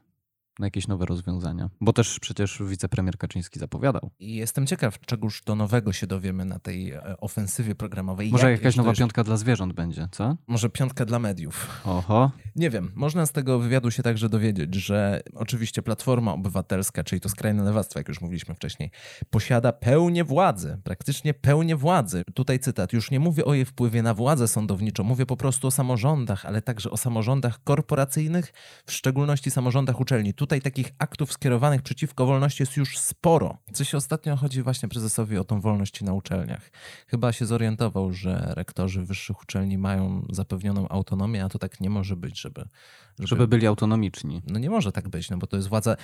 na 0.60 0.68
jakieś 0.68 0.88
nowe 0.88 1.06
rozwiązania. 1.06 1.70
Bo 1.82 1.94
też 1.94 2.20
przecież 2.20 2.62
wicepremier 2.70 3.18
Kaczyński 3.18 3.60
zapowiadał. 3.60 4.10
I 4.20 4.36
jestem 4.36 4.68
ciekaw, 4.68 5.00
czegoż 5.00 5.42
do 5.46 5.56
nowego 5.56 5.94
się 5.94 6.08
dowiemy 6.08 6.46
na 6.46 6.60
tej 6.60 6.92
e, 6.92 7.18
ofensywie 7.18 7.76
programowej. 7.76 8.30
Może 8.32 8.52
Jak 8.52 8.60
jakaś 8.60 8.76
nowa 8.76 8.94
piątka 8.94 9.24
dla 9.24 9.38
zwierząt 9.38 9.74
będzie, 9.74 10.08
co? 10.12 10.38
Może 10.48 10.70
piątka 10.70 11.06
dla 11.06 11.20
mediów. 11.20 11.82
Oho. 11.86 12.32
Nie 12.56 12.70
wiem. 12.70 12.92
Można 12.96 13.26
z 13.26 13.32
tego 13.32 13.60
wywiadu 13.60 13.92
się 13.92 14.04
także 14.04 14.30
dowiedzieć, 14.30 14.76
że 14.76 15.22
oczywiście 15.34 15.82
Platforma 15.82 16.34
Obywatelska, 16.34 17.04
czyli 17.04 17.22
to 17.22 17.30
skrajne 17.30 17.64
lewactwo, 17.64 18.00
jak 18.00 18.08
już 18.08 18.22
mówiliśmy 18.22 18.56
wcześniej, 18.56 18.92
posiada 19.30 19.72
pełnię 19.72 20.24
władzy, 20.24 20.78
praktycznie 20.84 21.34
pełnię 21.34 21.76
władzy. 21.76 22.24
Tutaj 22.34 22.60
cytat. 22.60 22.94
Już 22.94 23.12
nie 23.12 23.20
mówię 23.20 23.46
o 23.46 23.54
jej 23.54 23.66
wpływie 23.66 24.02
na 24.02 24.14
władzę 24.14 24.48
sądowniczą, 24.48 25.04
mówię 25.04 25.26
po 25.26 25.38
prostu 25.38 25.68
o 25.68 25.72
samorządach, 25.72 26.46
ale 26.46 26.62
także 26.62 26.92
o 26.92 26.98
samorządach 26.98 27.64
korporacyjnych, 27.64 28.54
w 28.86 28.92
szczególności 28.92 29.52
samorządach 29.52 30.00
uczelni 30.00 30.34
tutaj 30.44 30.62
takich 30.62 30.92
aktów 31.00 31.34
skierowanych 31.34 31.82
przeciwko 31.82 32.26
wolności 32.26 32.64
jest 32.64 32.78
już 32.78 32.98
sporo. 32.98 33.58
Coś 33.74 33.96
ostatnio 33.96 34.36
chodzi 34.36 34.64
właśnie 34.64 34.90
prezesowi 34.90 35.38
o 35.38 35.44
tą 35.44 35.62
wolność 35.62 36.02
na 36.02 36.14
uczelniach. 36.14 36.72
Chyba 37.08 37.32
się 37.32 37.46
zorientował, 37.46 38.14
że 38.14 38.54
rektorzy 38.56 39.04
wyższych 39.04 39.42
uczelni 39.42 39.78
mają 39.78 40.26
zapewnioną 40.30 40.88
autonomię, 40.90 41.44
a 41.44 41.50
to 41.50 41.60
tak 41.60 41.80
nie 41.80 41.90
może 41.90 42.16
być, 42.16 42.42
żeby... 42.42 42.66
Żeby, 43.20 43.28
żeby 43.28 43.48
byli 43.48 43.68
autonomiczni. 43.68 44.42
No 44.48 44.60
nie 44.60 44.70
może 44.70 44.92
tak 44.92 45.10
być, 45.10 45.30
no 45.30 45.38
bo 45.38 45.48
to 45.48 45.58
jest 45.58 45.70
władza... 45.70 45.96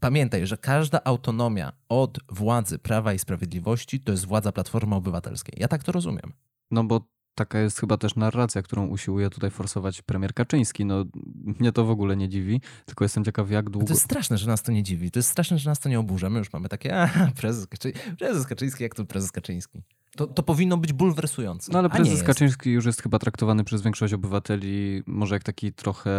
Pamiętaj, 0.00 0.46
że 0.46 0.56
każda 0.56 1.00
autonomia 1.04 1.72
od 1.88 2.18
władzy 2.28 2.78
Prawa 2.78 3.12
i 3.12 3.18
Sprawiedliwości 3.18 4.00
to 4.00 4.12
jest 4.12 4.26
władza 4.26 4.52
Platformy 4.52 4.94
Obywatelskiej. 4.94 5.54
Ja 5.58 5.68
tak 5.68 5.84
to 5.84 5.92
rozumiem. 5.92 6.32
No 6.70 6.84
bo 6.84 7.15
taka 7.36 7.58
jest 7.58 7.80
chyba 7.80 7.96
też 7.96 8.14
narracja, 8.14 8.62
którą 8.62 8.86
usiłuje 8.86 9.30
tutaj 9.30 9.50
forsować 9.50 10.02
premier 10.02 10.34
Kaczyński. 10.34 10.84
No, 10.84 11.04
mnie 11.34 11.72
to 11.72 11.84
w 11.84 11.90
ogóle 11.90 12.16
nie 12.16 12.28
dziwi, 12.28 12.60
tylko 12.86 13.04
jestem 13.04 13.24
ciekaw, 13.24 13.50
jak 13.50 13.70
długo... 13.70 13.86
To 13.86 13.92
jest 13.92 14.04
straszne, 14.04 14.38
że 14.38 14.46
nas 14.46 14.62
to 14.62 14.72
nie 14.72 14.82
dziwi. 14.82 15.10
To 15.10 15.18
jest 15.18 15.28
straszne, 15.28 15.58
że 15.58 15.70
nas 15.70 15.80
to 15.80 15.88
nie 15.88 15.98
oburza. 15.98 16.30
My 16.30 16.38
już 16.38 16.52
mamy 16.52 16.68
takie, 16.68 17.00
a, 17.02 17.08
prezes, 17.40 17.66
Kaczy... 17.66 17.92
prezes 18.18 18.46
Kaczyński, 18.46 18.82
jak 18.82 18.94
to 18.94 19.04
prezes 19.04 19.32
Kaczyński. 19.32 19.82
To, 20.16 20.26
to 20.26 20.42
powinno 20.42 20.76
być 20.76 20.92
bulwersujące. 20.92 21.72
No 21.72 21.78
ale 21.78 21.90
prezes 21.90 22.22
Kaczyński 22.22 22.70
już 22.70 22.86
jest 22.86 23.02
chyba 23.02 23.18
traktowany 23.18 23.64
przez 23.64 23.82
większość 23.82 24.14
obywateli 24.14 25.02
może 25.06 25.34
jak 25.34 25.42
taki 25.42 25.72
trochę 25.72 26.10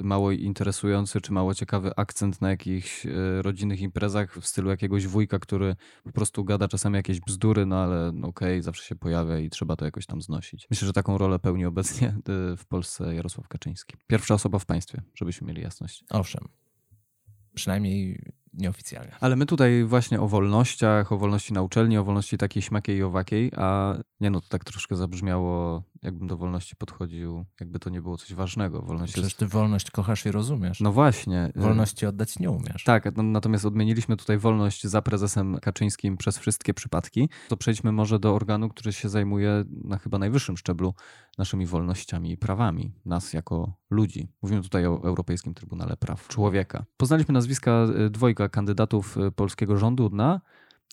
mało 0.00 0.30
interesujący 0.30 1.20
czy 1.20 1.32
mało 1.32 1.54
ciekawy 1.54 1.90
akcent 1.96 2.40
na 2.40 2.50
jakichś 2.50 3.06
e, 3.06 3.10
rodzinnych 3.42 3.80
imprezach 3.80 4.38
w 4.40 4.46
stylu 4.46 4.70
jakiegoś 4.70 5.06
wujka, 5.06 5.38
który 5.38 5.76
po 6.04 6.12
prostu 6.12 6.44
gada 6.44 6.68
czasami 6.68 6.96
jakieś 6.96 7.20
bzdury, 7.20 7.66
no 7.66 7.76
ale 7.76 8.12
no 8.14 8.28
okej, 8.28 8.48
okay, 8.48 8.62
zawsze 8.62 8.84
się 8.84 8.96
pojawia 8.96 9.38
i 9.38 9.50
trzeba 9.50 9.76
to 9.76 9.84
jakoś 9.84 10.06
tam 10.06 10.22
znosić. 10.22 10.66
Myślę, 10.70 10.86
że 10.86 10.92
taką 10.92 11.18
rolę 11.18 11.38
pełni 11.38 11.64
obecnie 11.64 12.08
e, 12.08 12.56
w 12.56 12.66
Polsce 12.68 13.14
Jarosław 13.14 13.48
Kaczyński. 13.48 13.96
Pierwsza 14.06 14.34
osoba 14.34 14.58
w 14.58 14.66
państwie, 14.66 15.02
żebyśmy 15.14 15.46
mieli 15.46 15.62
jasność. 15.62 16.04
Owszem. 16.10 16.48
Przynajmniej 17.54 18.32
nieoficjalnie. 18.56 19.12
Ale 19.20 19.36
my 19.36 19.46
tutaj 19.46 19.84
właśnie 19.84 20.20
o 20.20 20.28
wolnościach, 20.28 21.12
o 21.12 21.18
wolności 21.18 21.52
na 21.52 21.62
uczelni, 21.62 21.98
o 21.98 22.04
wolności 22.04 22.38
takiej 22.38 22.62
śmakiej 22.62 22.96
i 22.96 23.02
owakiej, 23.02 23.52
a 23.56 23.94
nie 24.20 24.30
no, 24.30 24.40
to 24.40 24.48
tak 24.48 24.64
troszkę 24.64 24.96
zabrzmiało, 24.96 25.82
jakbym 26.02 26.28
do 26.28 26.36
wolności 26.36 26.76
podchodził, 26.76 27.44
jakby 27.60 27.78
to 27.78 27.90
nie 27.90 28.02
było 28.02 28.16
coś 28.16 28.34
ważnego. 28.34 28.82
Wolność 28.82 29.12
Przecież 29.12 29.30
jest... 29.30 29.38
ty 29.38 29.46
wolność 29.46 29.90
kochasz 29.90 30.26
i 30.26 30.30
rozumiesz. 30.30 30.80
No 30.80 30.92
właśnie. 30.92 31.52
Wolności 31.56 32.06
oddać 32.06 32.38
nie 32.38 32.50
umiesz. 32.50 32.84
Tak, 32.84 33.16
no, 33.16 33.22
natomiast 33.22 33.64
odmieniliśmy 33.64 34.16
tutaj 34.16 34.38
wolność 34.38 34.86
za 34.86 35.02
prezesem 35.02 35.58
Kaczyńskim 35.62 36.16
przez 36.16 36.38
wszystkie 36.38 36.74
przypadki. 36.74 37.28
To 37.48 37.56
przejdźmy 37.56 37.92
może 37.92 38.18
do 38.18 38.34
organu, 38.34 38.68
który 38.68 38.92
się 38.92 39.08
zajmuje 39.08 39.64
na 39.84 39.98
chyba 39.98 40.18
najwyższym 40.18 40.56
szczeblu 40.56 40.94
naszymi 41.38 41.66
wolnościami 41.66 42.32
i 42.32 42.36
prawami, 42.36 42.92
nas 43.04 43.32
jako 43.32 43.72
ludzi. 43.90 44.28
Mówimy 44.42 44.62
tutaj 44.62 44.86
o 44.86 45.00
Europejskim 45.04 45.54
Trybunale 45.54 45.96
Praw 45.96 46.28
Człowieka. 46.28 46.84
Poznaliśmy 46.96 47.32
nazwiska 47.32 47.86
y, 48.06 48.10
kandydatów 48.48 49.16
y, 49.16 49.32
polskiego 49.32 49.76
rządu 49.76 50.10
na 50.12 50.40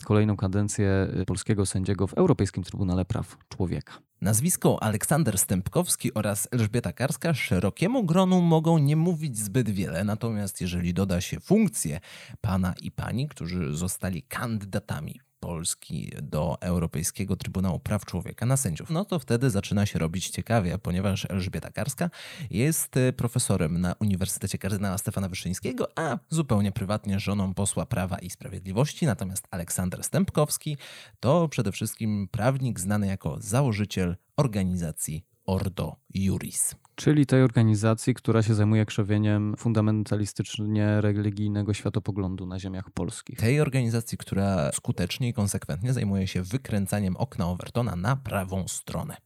kolejną 0.05 0.37
kadencję 0.37 1.07
y, 1.21 1.25
polskiego 1.25 1.65
sędziego 1.65 2.07
w 2.07 2.13
Europejskim 2.13 2.63
Trybunale 2.63 3.05
Praw 3.05 3.37
Człowieka. 3.49 3.93
Nazwisko 4.21 4.83
Aleksander 4.83 5.37
Stępkowski 5.37 6.13
oraz 6.13 6.47
Elżbieta 6.51 6.93
Karska 6.93 7.33
szerokiemu 7.33 8.03
gronu 8.03 8.41
mogą 8.41 8.77
nie 8.77 8.95
mówić 8.95 9.37
zbyt 9.37 9.69
wiele, 9.69 10.03
natomiast 10.03 10.61
jeżeli 10.61 10.93
doda 10.93 11.21
się 11.21 11.39
funkcję 11.39 11.99
pana 12.41 12.73
i 12.81 12.91
pani, 12.91 13.27
którzy 13.27 13.75
zostali 13.75 14.23
kandydatami 14.23 15.19
Polski 15.43 16.11
do 16.21 16.57
Europejskiego 16.61 17.35
Trybunału 17.35 17.79
Praw 17.79 18.05
Człowieka 18.05 18.45
na 18.45 18.57
sędziów, 18.57 18.89
no 18.89 19.05
to 19.05 19.19
wtedy 19.19 19.49
zaczyna 19.49 19.85
się 19.85 19.99
robić 19.99 20.29
ciekawie, 20.29 20.77
ponieważ 20.77 21.25
Elżbieta 21.29 21.71
Karska 21.71 22.09
jest 22.51 22.97
e, 22.97 23.13
profesorem 23.13 23.81
na 23.81 23.95
Uniwersytecie 23.99 24.57
Kardynała 24.57 24.97
Stefana 24.97 25.29
Wyszyńskiego, 25.29 25.87
a 25.95 26.17
zupełnie 26.29 26.71
prywatnie 26.71 27.19
żoną 27.19 27.53
posła 27.53 27.85
Prawa 27.85 28.17
i 28.17 28.29
Sprawiedliwości. 28.29 29.05
Natomiast 29.05 29.47
Aleksander 29.51 30.03
Stępkowski 30.03 30.77
to 31.19 31.47
przede 31.47 31.71
wszystkim 31.71 32.27
prawnik 32.31 32.79
znany 32.79 33.07
jako 33.07 33.37
założyciel 33.39 34.15
organizacji 34.37 35.25
Ordo 35.45 35.95
Juris. 36.13 36.75
Czyli 36.95 37.25
tej 37.25 37.41
organizacji, 37.41 38.13
która 38.13 38.43
się 38.43 38.53
zajmuje 38.53 38.85
krzewieniem 38.85 39.55
fundamentalistycznie 39.57 41.01
religijnego 41.01 41.73
światopoglądu 41.73 42.45
na 42.45 42.59
ziemiach 42.59 42.89
polskich. 42.89 43.39
Tej 43.39 43.61
organizacji, 43.61 44.17
która 44.17 44.71
skutecznie 44.71 45.29
i 45.29 45.33
konsekwentnie 45.33 45.93
zajmuje 45.93 46.27
się 46.27 46.41
wykręcaniem 46.41 47.17
okna 47.17 47.47
Overtona 47.47 47.95
na 47.95 48.15
prawą 48.15 48.67
stronę. 48.67 49.17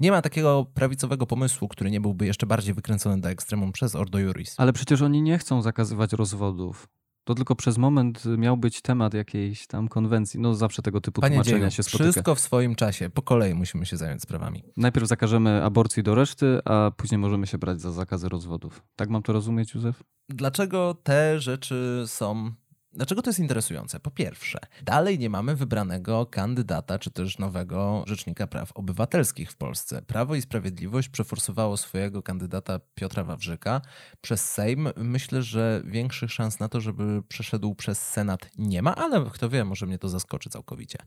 Nie 0.00 0.10
ma 0.10 0.22
takiego 0.22 0.66
prawicowego 0.74 1.26
pomysłu, 1.26 1.68
który 1.68 1.90
nie 1.90 2.00
byłby 2.00 2.26
jeszcze 2.26 2.46
bardziej 2.46 2.74
wykręcony 2.74 3.20
do 3.20 3.28
ekstremum 3.28 3.72
przez 3.72 3.94
Ordo 3.94 4.18
Juris. 4.18 4.54
Ale 4.58 4.72
przecież 4.72 5.02
oni 5.02 5.22
nie 5.22 5.38
chcą 5.38 5.62
zakazywać 5.62 6.12
rozwodów. 6.12 6.88
To 7.26 7.34
tylko 7.34 7.56
przez 7.56 7.78
moment 7.78 8.24
miał 8.38 8.56
być 8.56 8.80
temat 8.80 9.14
jakiejś 9.14 9.66
tam 9.66 9.88
konwencji. 9.88 10.40
No 10.40 10.54
zawsze 10.54 10.82
tego 10.82 11.00
typu 11.00 11.20
Panie 11.20 11.34
tłumaczenia 11.34 11.58
dzieju, 11.58 11.70
się 11.70 11.82
spotyka. 11.82 12.04
Wszystko 12.04 12.34
w 12.34 12.40
swoim 12.40 12.74
czasie. 12.74 13.10
Po 13.10 13.22
kolei 13.22 13.54
musimy 13.54 13.86
się 13.86 13.96
zająć 13.96 14.22
sprawami. 14.22 14.62
Najpierw 14.76 15.08
zakażemy 15.08 15.64
aborcji 15.64 16.02
do 16.02 16.14
reszty, 16.14 16.58
a 16.64 16.90
później 16.96 17.18
możemy 17.18 17.46
się 17.46 17.58
brać 17.58 17.80
za 17.80 17.92
zakazy 17.92 18.28
rozwodów. 18.28 18.82
Tak 18.96 19.08
mam 19.10 19.22
to 19.22 19.32
rozumieć, 19.32 19.74
Józef? 19.74 20.02
Dlaczego 20.28 20.94
te 21.02 21.40
rzeczy 21.40 22.04
są 22.06 22.52
Dlaczego 22.96 23.22
to 23.22 23.30
jest 23.30 23.40
interesujące? 23.40 24.00
Po 24.00 24.10
pierwsze, 24.10 24.58
dalej 24.82 25.18
nie 25.18 25.30
mamy 25.30 25.56
wybranego 25.56 26.26
kandydata, 26.26 26.98
czy 26.98 27.10
też 27.10 27.38
nowego 27.38 28.04
rzecznika 28.06 28.46
praw 28.46 28.72
obywatelskich 28.72 29.50
w 29.50 29.56
Polsce. 29.56 30.02
Prawo 30.02 30.34
i 30.34 30.42
Sprawiedliwość 30.42 31.08
przeforsowało 31.08 31.76
swojego 31.76 32.22
kandydata 32.22 32.80
Piotra 32.94 33.24
Wawrzyka 33.24 33.80
przez 34.20 34.50
Sejm. 34.50 34.88
Myślę, 34.96 35.42
że 35.42 35.82
większych 35.84 36.32
szans 36.32 36.60
na 36.60 36.68
to, 36.68 36.80
żeby 36.80 37.22
przeszedł 37.28 37.74
przez 37.74 38.08
Senat 38.08 38.50
nie 38.58 38.82
ma, 38.82 38.94
ale 38.96 39.30
kto 39.30 39.48
wie, 39.48 39.64
może 39.64 39.86
mnie 39.86 39.98
to 39.98 40.08
zaskoczy 40.08 40.50
całkowicie. 40.50 40.98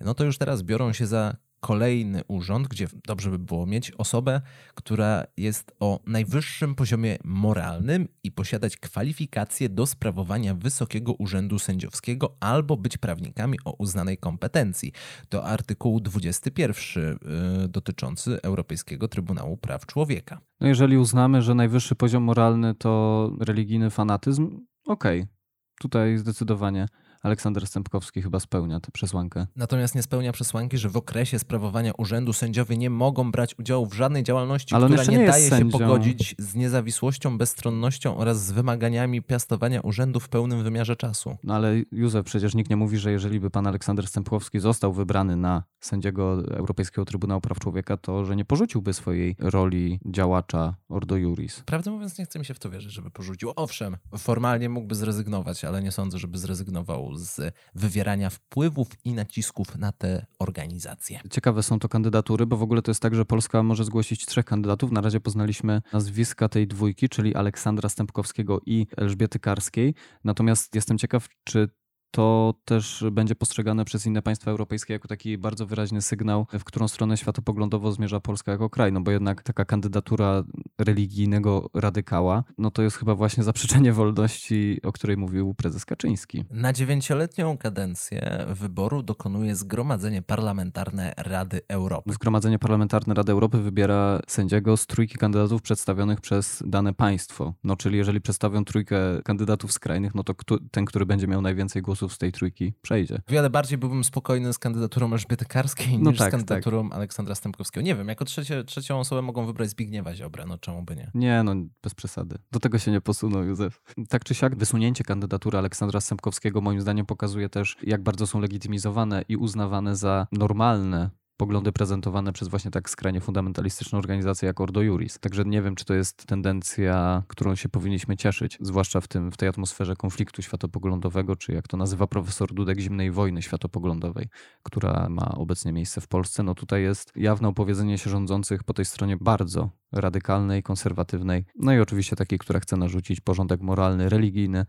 No 0.00 0.14
to 0.14 0.24
już 0.24 0.38
teraz 0.38 0.62
biorą 0.62 0.92
się 0.92 1.06
za 1.06 1.36
kolejny 1.66 2.22
urząd, 2.28 2.68
gdzie 2.68 2.86
dobrze 3.06 3.30
by 3.30 3.38
było 3.38 3.66
mieć 3.66 3.90
osobę, 3.90 4.40
która 4.74 5.24
jest 5.36 5.72
o 5.80 6.00
najwyższym 6.06 6.74
poziomie 6.74 7.18
moralnym 7.24 8.08
i 8.22 8.32
posiadać 8.32 8.76
kwalifikacje 8.76 9.68
do 9.68 9.86
sprawowania 9.86 10.54
wysokiego 10.54 11.12
urzędu 11.12 11.58
sędziowskiego 11.58 12.36
albo 12.40 12.76
być 12.76 12.98
prawnikami 12.98 13.58
o 13.64 13.72
uznanej 13.72 14.18
kompetencji. 14.18 14.92
To 15.28 15.44
artykuł 15.44 16.00
21 16.00 17.18
yy, 17.60 17.68
dotyczący 17.68 18.42
Europejskiego 18.42 19.08
Trybunału 19.08 19.56
Praw 19.56 19.86
Człowieka. 19.86 20.40
No 20.60 20.68
jeżeli 20.68 20.98
uznamy, 20.98 21.42
że 21.42 21.54
najwyższy 21.54 21.94
poziom 21.94 22.22
moralny 22.22 22.74
to 22.74 23.30
religijny 23.40 23.90
fanatyzm, 23.90 24.46
okej, 24.84 25.20
okay. 25.20 25.32
tutaj 25.80 26.18
zdecydowanie. 26.18 26.88
Aleksander 27.26 27.66
Stępkowski 27.66 28.22
chyba 28.22 28.40
spełnia 28.40 28.80
tę 28.80 28.92
przesłankę. 28.92 29.46
Natomiast 29.56 29.94
nie 29.94 30.02
spełnia 30.02 30.32
przesłanki, 30.32 30.78
że 30.78 30.88
w 30.88 30.96
okresie 30.96 31.38
sprawowania 31.38 31.92
urzędu 31.98 32.32
sędziowie 32.32 32.76
nie 32.76 32.90
mogą 32.90 33.30
brać 33.30 33.58
udziału 33.58 33.86
w 33.86 33.94
żadnej 33.94 34.22
działalności, 34.22 34.74
Ale 34.74 34.86
która 34.86 35.04
nie, 35.04 35.18
nie 35.18 35.26
daje 35.26 35.48
sędzią. 35.48 35.70
się 35.70 35.78
pogodzić 35.78 36.34
z 36.38 36.54
niezawisłością, 36.54 37.38
bezstronnością 37.38 38.16
oraz 38.16 38.44
z 38.44 38.52
wymaganiami 38.52 39.22
piastowania 39.22 39.80
urzędu 39.80 40.20
w 40.20 40.28
pełnym 40.28 40.62
wymiarze 40.62 40.96
czasu. 40.96 41.36
No 41.44 41.54
ale 41.54 41.74
Józef, 41.92 42.26
przecież 42.26 42.54
nikt 42.54 42.70
nie 42.70 42.76
mówi, 42.76 42.98
że 42.98 43.12
jeżeli 43.12 43.40
by 43.40 43.50
pan 43.50 43.66
Aleksander 43.66 44.06
Stępkowski 44.06 44.60
został 44.60 44.92
wybrany 44.92 45.36
na 45.36 45.62
sędziego 45.80 46.32
Europejskiego 46.50 47.04
Trybunału 47.04 47.40
Praw 47.40 47.58
Człowieka, 47.58 47.96
to 47.96 48.24
że 48.24 48.36
nie 48.36 48.44
porzuciłby 48.44 48.92
swojej 48.92 49.36
roli 49.38 50.00
działacza 50.06 50.74
Ordo 50.88 51.16
Juris. 51.16 51.62
Prawdę 51.66 51.90
mówiąc, 51.90 52.18
nie 52.18 52.24
chce 52.24 52.38
mi 52.38 52.44
się 52.44 52.54
w 52.54 52.58
to 52.58 52.70
wierzyć, 52.70 52.92
żeby 52.92 53.10
porzucił. 53.10 53.52
Owszem, 53.56 53.96
formalnie 54.18 54.68
mógłby 54.68 54.94
zrezygnować, 54.94 55.64
ale 55.64 55.82
nie 55.82 55.92
sądzę, 55.92 56.18
żeby 56.18 56.38
zrezygnował 56.38 57.15
z 57.16 57.54
wywierania 57.74 58.30
wpływów 58.30 58.88
i 59.04 59.12
nacisków 59.12 59.76
na 59.76 59.92
te 59.92 60.26
organizacje. 60.38 61.20
Ciekawe 61.30 61.62
są 61.62 61.78
to 61.78 61.88
kandydatury, 61.88 62.46
bo 62.46 62.56
w 62.56 62.62
ogóle 62.62 62.82
to 62.82 62.90
jest 62.90 63.02
tak, 63.02 63.14
że 63.14 63.24
Polska 63.24 63.62
może 63.62 63.84
zgłosić 63.84 64.26
trzech 64.26 64.44
kandydatów. 64.44 64.92
Na 64.92 65.00
razie 65.00 65.20
poznaliśmy 65.20 65.82
nazwiska 65.92 66.48
tej 66.48 66.66
dwójki, 66.66 67.08
czyli 67.08 67.34
Aleksandra 67.34 67.88
Stępkowskiego 67.88 68.60
i 68.66 68.86
Elżbiety 68.96 69.38
Karskiej. 69.38 69.94
Natomiast 70.24 70.74
jestem 70.74 70.98
ciekaw, 70.98 71.28
czy 71.44 71.68
to 72.16 72.54
też 72.64 73.04
będzie 73.12 73.34
postrzegane 73.34 73.84
przez 73.84 74.06
inne 74.06 74.22
państwa 74.22 74.50
europejskie 74.50 74.92
jako 74.92 75.08
taki 75.08 75.38
bardzo 75.38 75.66
wyraźny 75.66 76.02
sygnał, 76.02 76.46
w 76.52 76.64
którą 76.64 76.88
stronę 76.88 77.16
światopoglądowo 77.16 77.92
zmierza 77.92 78.20
Polska 78.20 78.52
jako 78.52 78.70
kraj. 78.70 78.92
No 78.92 79.00
bo 79.00 79.10
jednak 79.10 79.42
taka 79.42 79.64
kandydatura 79.64 80.44
religijnego 80.78 81.70
radykała, 81.74 82.44
no 82.58 82.70
to 82.70 82.82
jest 82.82 82.96
chyba 82.96 83.14
właśnie 83.14 83.44
zaprzeczenie 83.44 83.92
wolności, 83.92 84.80
o 84.82 84.92
której 84.92 85.16
mówił 85.16 85.54
prezes 85.54 85.84
Kaczyński. 85.84 86.44
Na 86.50 86.72
dziewięcioletnią 86.72 87.58
kadencję 87.58 88.46
wyboru 88.48 89.02
dokonuje 89.02 89.56
Zgromadzenie 89.56 90.22
Parlamentarne 90.22 91.14
Rady 91.16 91.60
Europy. 91.68 92.12
Zgromadzenie 92.12 92.58
Parlamentarne 92.58 93.14
Rady 93.14 93.32
Europy 93.32 93.58
wybiera 93.58 94.20
sędziego 94.28 94.76
z 94.76 94.86
trójki 94.86 95.14
kandydatów 95.18 95.62
przedstawionych 95.62 96.20
przez 96.20 96.62
dane 96.66 96.94
państwo. 96.94 97.54
No 97.64 97.76
czyli 97.76 97.98
jeżeli 97.98 98.20
przedstawią 98.20 98.64
trójkę 98.64 98.96
kandydatów 99.24 99.72
skrajnych, 99.72 100.14
no 100.14 100.24
to 100.24 100.34
ten, 100.70 100.84
który 100.84 101.06
będzie 101.06 101.26
miał 101.26 101.42
najwięcej 101.42 101.82
głosów 101.82 102.05
głosów 102.06 102.14
z 102.14 102.18
tej 102.18 102.32
trójki 102.32 102.72
przejdzie. 102.82 103.22
Wiele 103.28 103.50
bardziej 103.50 103.78
byłbym 103.78 104.04
spokojny 104.04 104.52
z 104.52 104.58
kandydaturą 104.58 105.12
Elżbiety 105.12 105.44
Karskiej 105.44 105.98
No 105.98 106.10
niż 106.10 106.18
tak, 106.18 106.28
z 106.28 106.30
kandydaturą 106.30 106.90
Aleksandra 106.90 107.34
Stępkowskiego. 107.34 107.84
Nie 107.84 107.94
wiem, 107.94 108.08
jako 108.08 108.24
trzecie, 108.24 108.64
trzecią 108.64 109.00
osobę 109.00 109.22
mogą 109.22 109.46
wybrać 109.46 109.70
Zbigniewa 109.70 110.14
Ziobrę, 110.14 110.44
no 110.46 110.58
czemu 110.58 110.82
by 110.82 110.96
nie? 110.96 111.10
Nie, 111.14 111.42
no 111.42 111.54
bez 111.82 111.94
przesady. 111.94 112.38
Do 112.52 112.60
tego 112.60 112.78
się 112.78 112.90
nie 112.90 113.00
posunął 113.00 113.44
Józef. 113.44 113.82
Tak 114.08 114.24
czy 114.24 114.34
siak, 114.34 114.56
wysunięcie 114.56 115.04
kandydatury 115.04 115.58
Aleksandra 115.58 116.00
Stępkowskiego 116.00 116.60
moim 116.60 116.80
zdaniem 116.80 117.06
pokazuje 117.06 117.48
też, 117.48 117.76
jak 117.82 118.02
bardzo 118.02 118.26
są 118.26 118.40
legitymizowane 118.40 119.22
i 119.28 119.36
uznawane 119.36 119.96
za 119.96 120.26
normalne 120.32 121.10
poglądy 121.36 121.72
prezentowane 121.72 122.32
przez 122.32 122.48
właśnie 122.48 122.70
tak 122.70 122.90
skrajnie 122.90 123.20
fundamentalistyczną 123.20 123.98
organizację 123.98 124.46
jak 124.46 124.60
Ordo 124.60 124.82
Juris. 124.82 125.18
Także 125.18 125.44
nie 125.44 125.62
wiem, 125.62 125.74
czy 125.74 125.84
to 125.84 125.94
jest 125.94 126.26
tendencja, 126.26 127.22
którą 127.28 127.54
się 127.54 127.68
powinniśmy 127.68 128.16
cieszyć, 128.16 128.58
zwłaszcza 128.60 129.00
w, 129.00 129.08
tym, 129.08 129.32
w 129.32 129.36
tej 129.36 129.48
atmosferze 129.48 129.96
konfliktu 129.96 130.42
światopoglądowego, 130.42 131.36
czy 131.36 131.52
jak 131.52 131.68
to 131.68 131.76
nazywa 131.76 132.06
profesor 132.06 132.54
Dudek, 132.54 132.78
zimnej 132.78 133.10
wojny 133.10 133.42
światopoglądowej, 133.42 134.28
która 134.62 135.06
ma 135.10 135.28
obecnie 135.28 135.72
miejsce 135.72 136.00
w 136.00 136.08
Polsce. 136.08 136.42
No 136.42 136.54
tutaj 136.54 136.82
jest 136.82 137.12
jawne 137.16 137.48
opowiedzenie 137.48 137.98
się 137.98 138.10
rządzących 138.10 138.64
po 138.64 138.74
tej 138.74 138.84
stronie 138.84 139.16
bardzo 139.16 139.70
radykalnej, 139.92 140.62
konserwatywnej, 140.62 141.44
no 141.56 141.72
i 141.72 141.78
oczywiście 141.80 142.16
takiej, 142.16 142.38
która 142.38 142.60
chce 142.60 142.76
narzucić 142.76 143.20
porządek 143.20 143.60
moralny, 143.60 144.08
religijny 144.08 144.66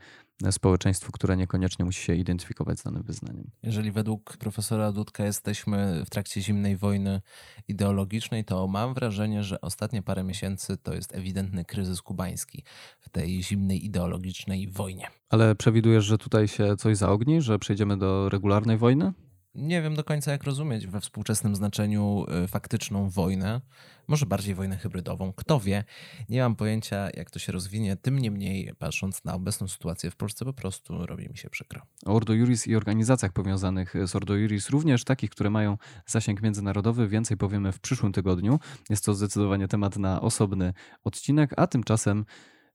społeczeństwu, 0.52 1.12
które 1.12 1.38
niekoniecznie 1.38 1.86
musi 1.86 2.04
się 2.04 2.15
identyfikować 2.15 2.80
z 2.80 2.84
danym 2.84 3.04
wyznaniem. 3.04 3.50
Jeżeli 3.63 3.91
według 3.91 4.38
profesora 4.38 4.91
Dudka 4.91 5.26
jesteśmy 5.26 6.06
w 6.06 6.10
trakcie 6.10 6.41
zimnej 6.41 6.78
wojny 6.78 7.21
ideologicznej, 7.67 8.45
to 8.45 8.67
mam 8.67 8.93
wrażenie, 8.93 9.43
że 9.43 9.62
ostatnie 9.62 10.02
parę 10.02 10.23
miesięcy 10.23 10.78
to 10.78 10.93
jest 10.93 11.15
ewidentny 11.15 11.65
kryzys 11.65 12.02
kubański 12.02 12.63
w 13.02 13.10
tej 13.10 13.43
zimnej 13.43 13.86
ideologicznej 13.86 14.67
wojnie. 14.67 15.08
Ale 15.30 15.56
przewidujesz, 15.56 16.06
że 16.06 16.17
tutaj 16.17 16.47
się 16.47 16.78
coś 16.78 16.97
zaogni, 16.97 17.41
że 17.41 17.60
przejdziemy 17.60 17.97
do 17.97 18.30
regularnej 18.30 18.78
wojny? 18.78 19.13
Nie 19.56 19.82
wiem 19.82 19.95
do 19.95 20.04
końca, 20.04 20.32
jak 20.32 20.43
rozumieć 20.43 20.88
we 20.88 21.02
współczesnym 21.02 21.56
znaczeniu 21.56 22.26
y, 22.43 22.47
faktyczną 22.47 23.10
wojnę, 23.10 23.62
może 24.08 24.26
bardziej 24.26 24.56
wojnę 24.56 24.78
hybrydową. 24.78 25.34
Kto 25.34 25.60
wie, 25.60 25.84
nie 26.30 26.41
mam 26.41 26.56
pojęcia, 26.56 27.10
jak 27.13 27.32
to 27.32 27.39
się 27.39 27.52
rozwinie. 27.52 27.96
Tym 27.96 28.20
niemniej, 28.20 28.72
patrząc 28.80 29.24
na 29.24 29.34
obecną 29.34 29.67
sytuację 29.67 30.12
w 30.12 30.15
Polsce, 30.15 30.46
po 30.46 30.54
prostu 30.54 31.06
robi 31.06 31.30
mi 31.30 31.38
się 31.38 31.50
przykro. 31.50 31.82
O 32.06 32.13
Ordo 32.13 32.34
Juris 32.34 32.67
i 32.67 32.76
organizacjach 32.76 33.32
powiązanych 33.32 33.93
z 34.06 34.15
Ordo 34.15 34.36
Juris, 34.36 34.70
również 34.70 35.04
takich, 35.04 35.30
które 35.30 35.50
mają 35.50 35.78
zasięg 36.06 36.41
międzynarodowy, 36.41 37.08
więcej 37.08 37.38
powiemy 37.38 37.72
w 37.72 37.80
przyszłym 37.80 38.12
tygodniu. 38.12 38.60
Jest 38.89 39.06
to 39.06 39.13
zdecydowanie 39.13 39.67
temat 39.67 39.98
na 39.98 40.22
osobny 40.22 40.74
odcinek, 41.04 41.52
a 41.58 41.67
tymczasem 41.67 42.26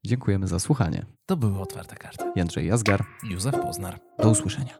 dziękujemy 0.05 0.47
za 0.47 0.59
słuchanie. 0.59 1.07
To 1.27 1.37
były 1.37 1.61
otwarte 1.61 1.97
karty. 1.97 2.25
Jędrzej 2.37 2.67
Jazgar. 2.67 3.05
Józef 3.31 3.55
Poznar. 3.55 4.01
Do 4.19 4.31
usłyszenia. 4.31 4.79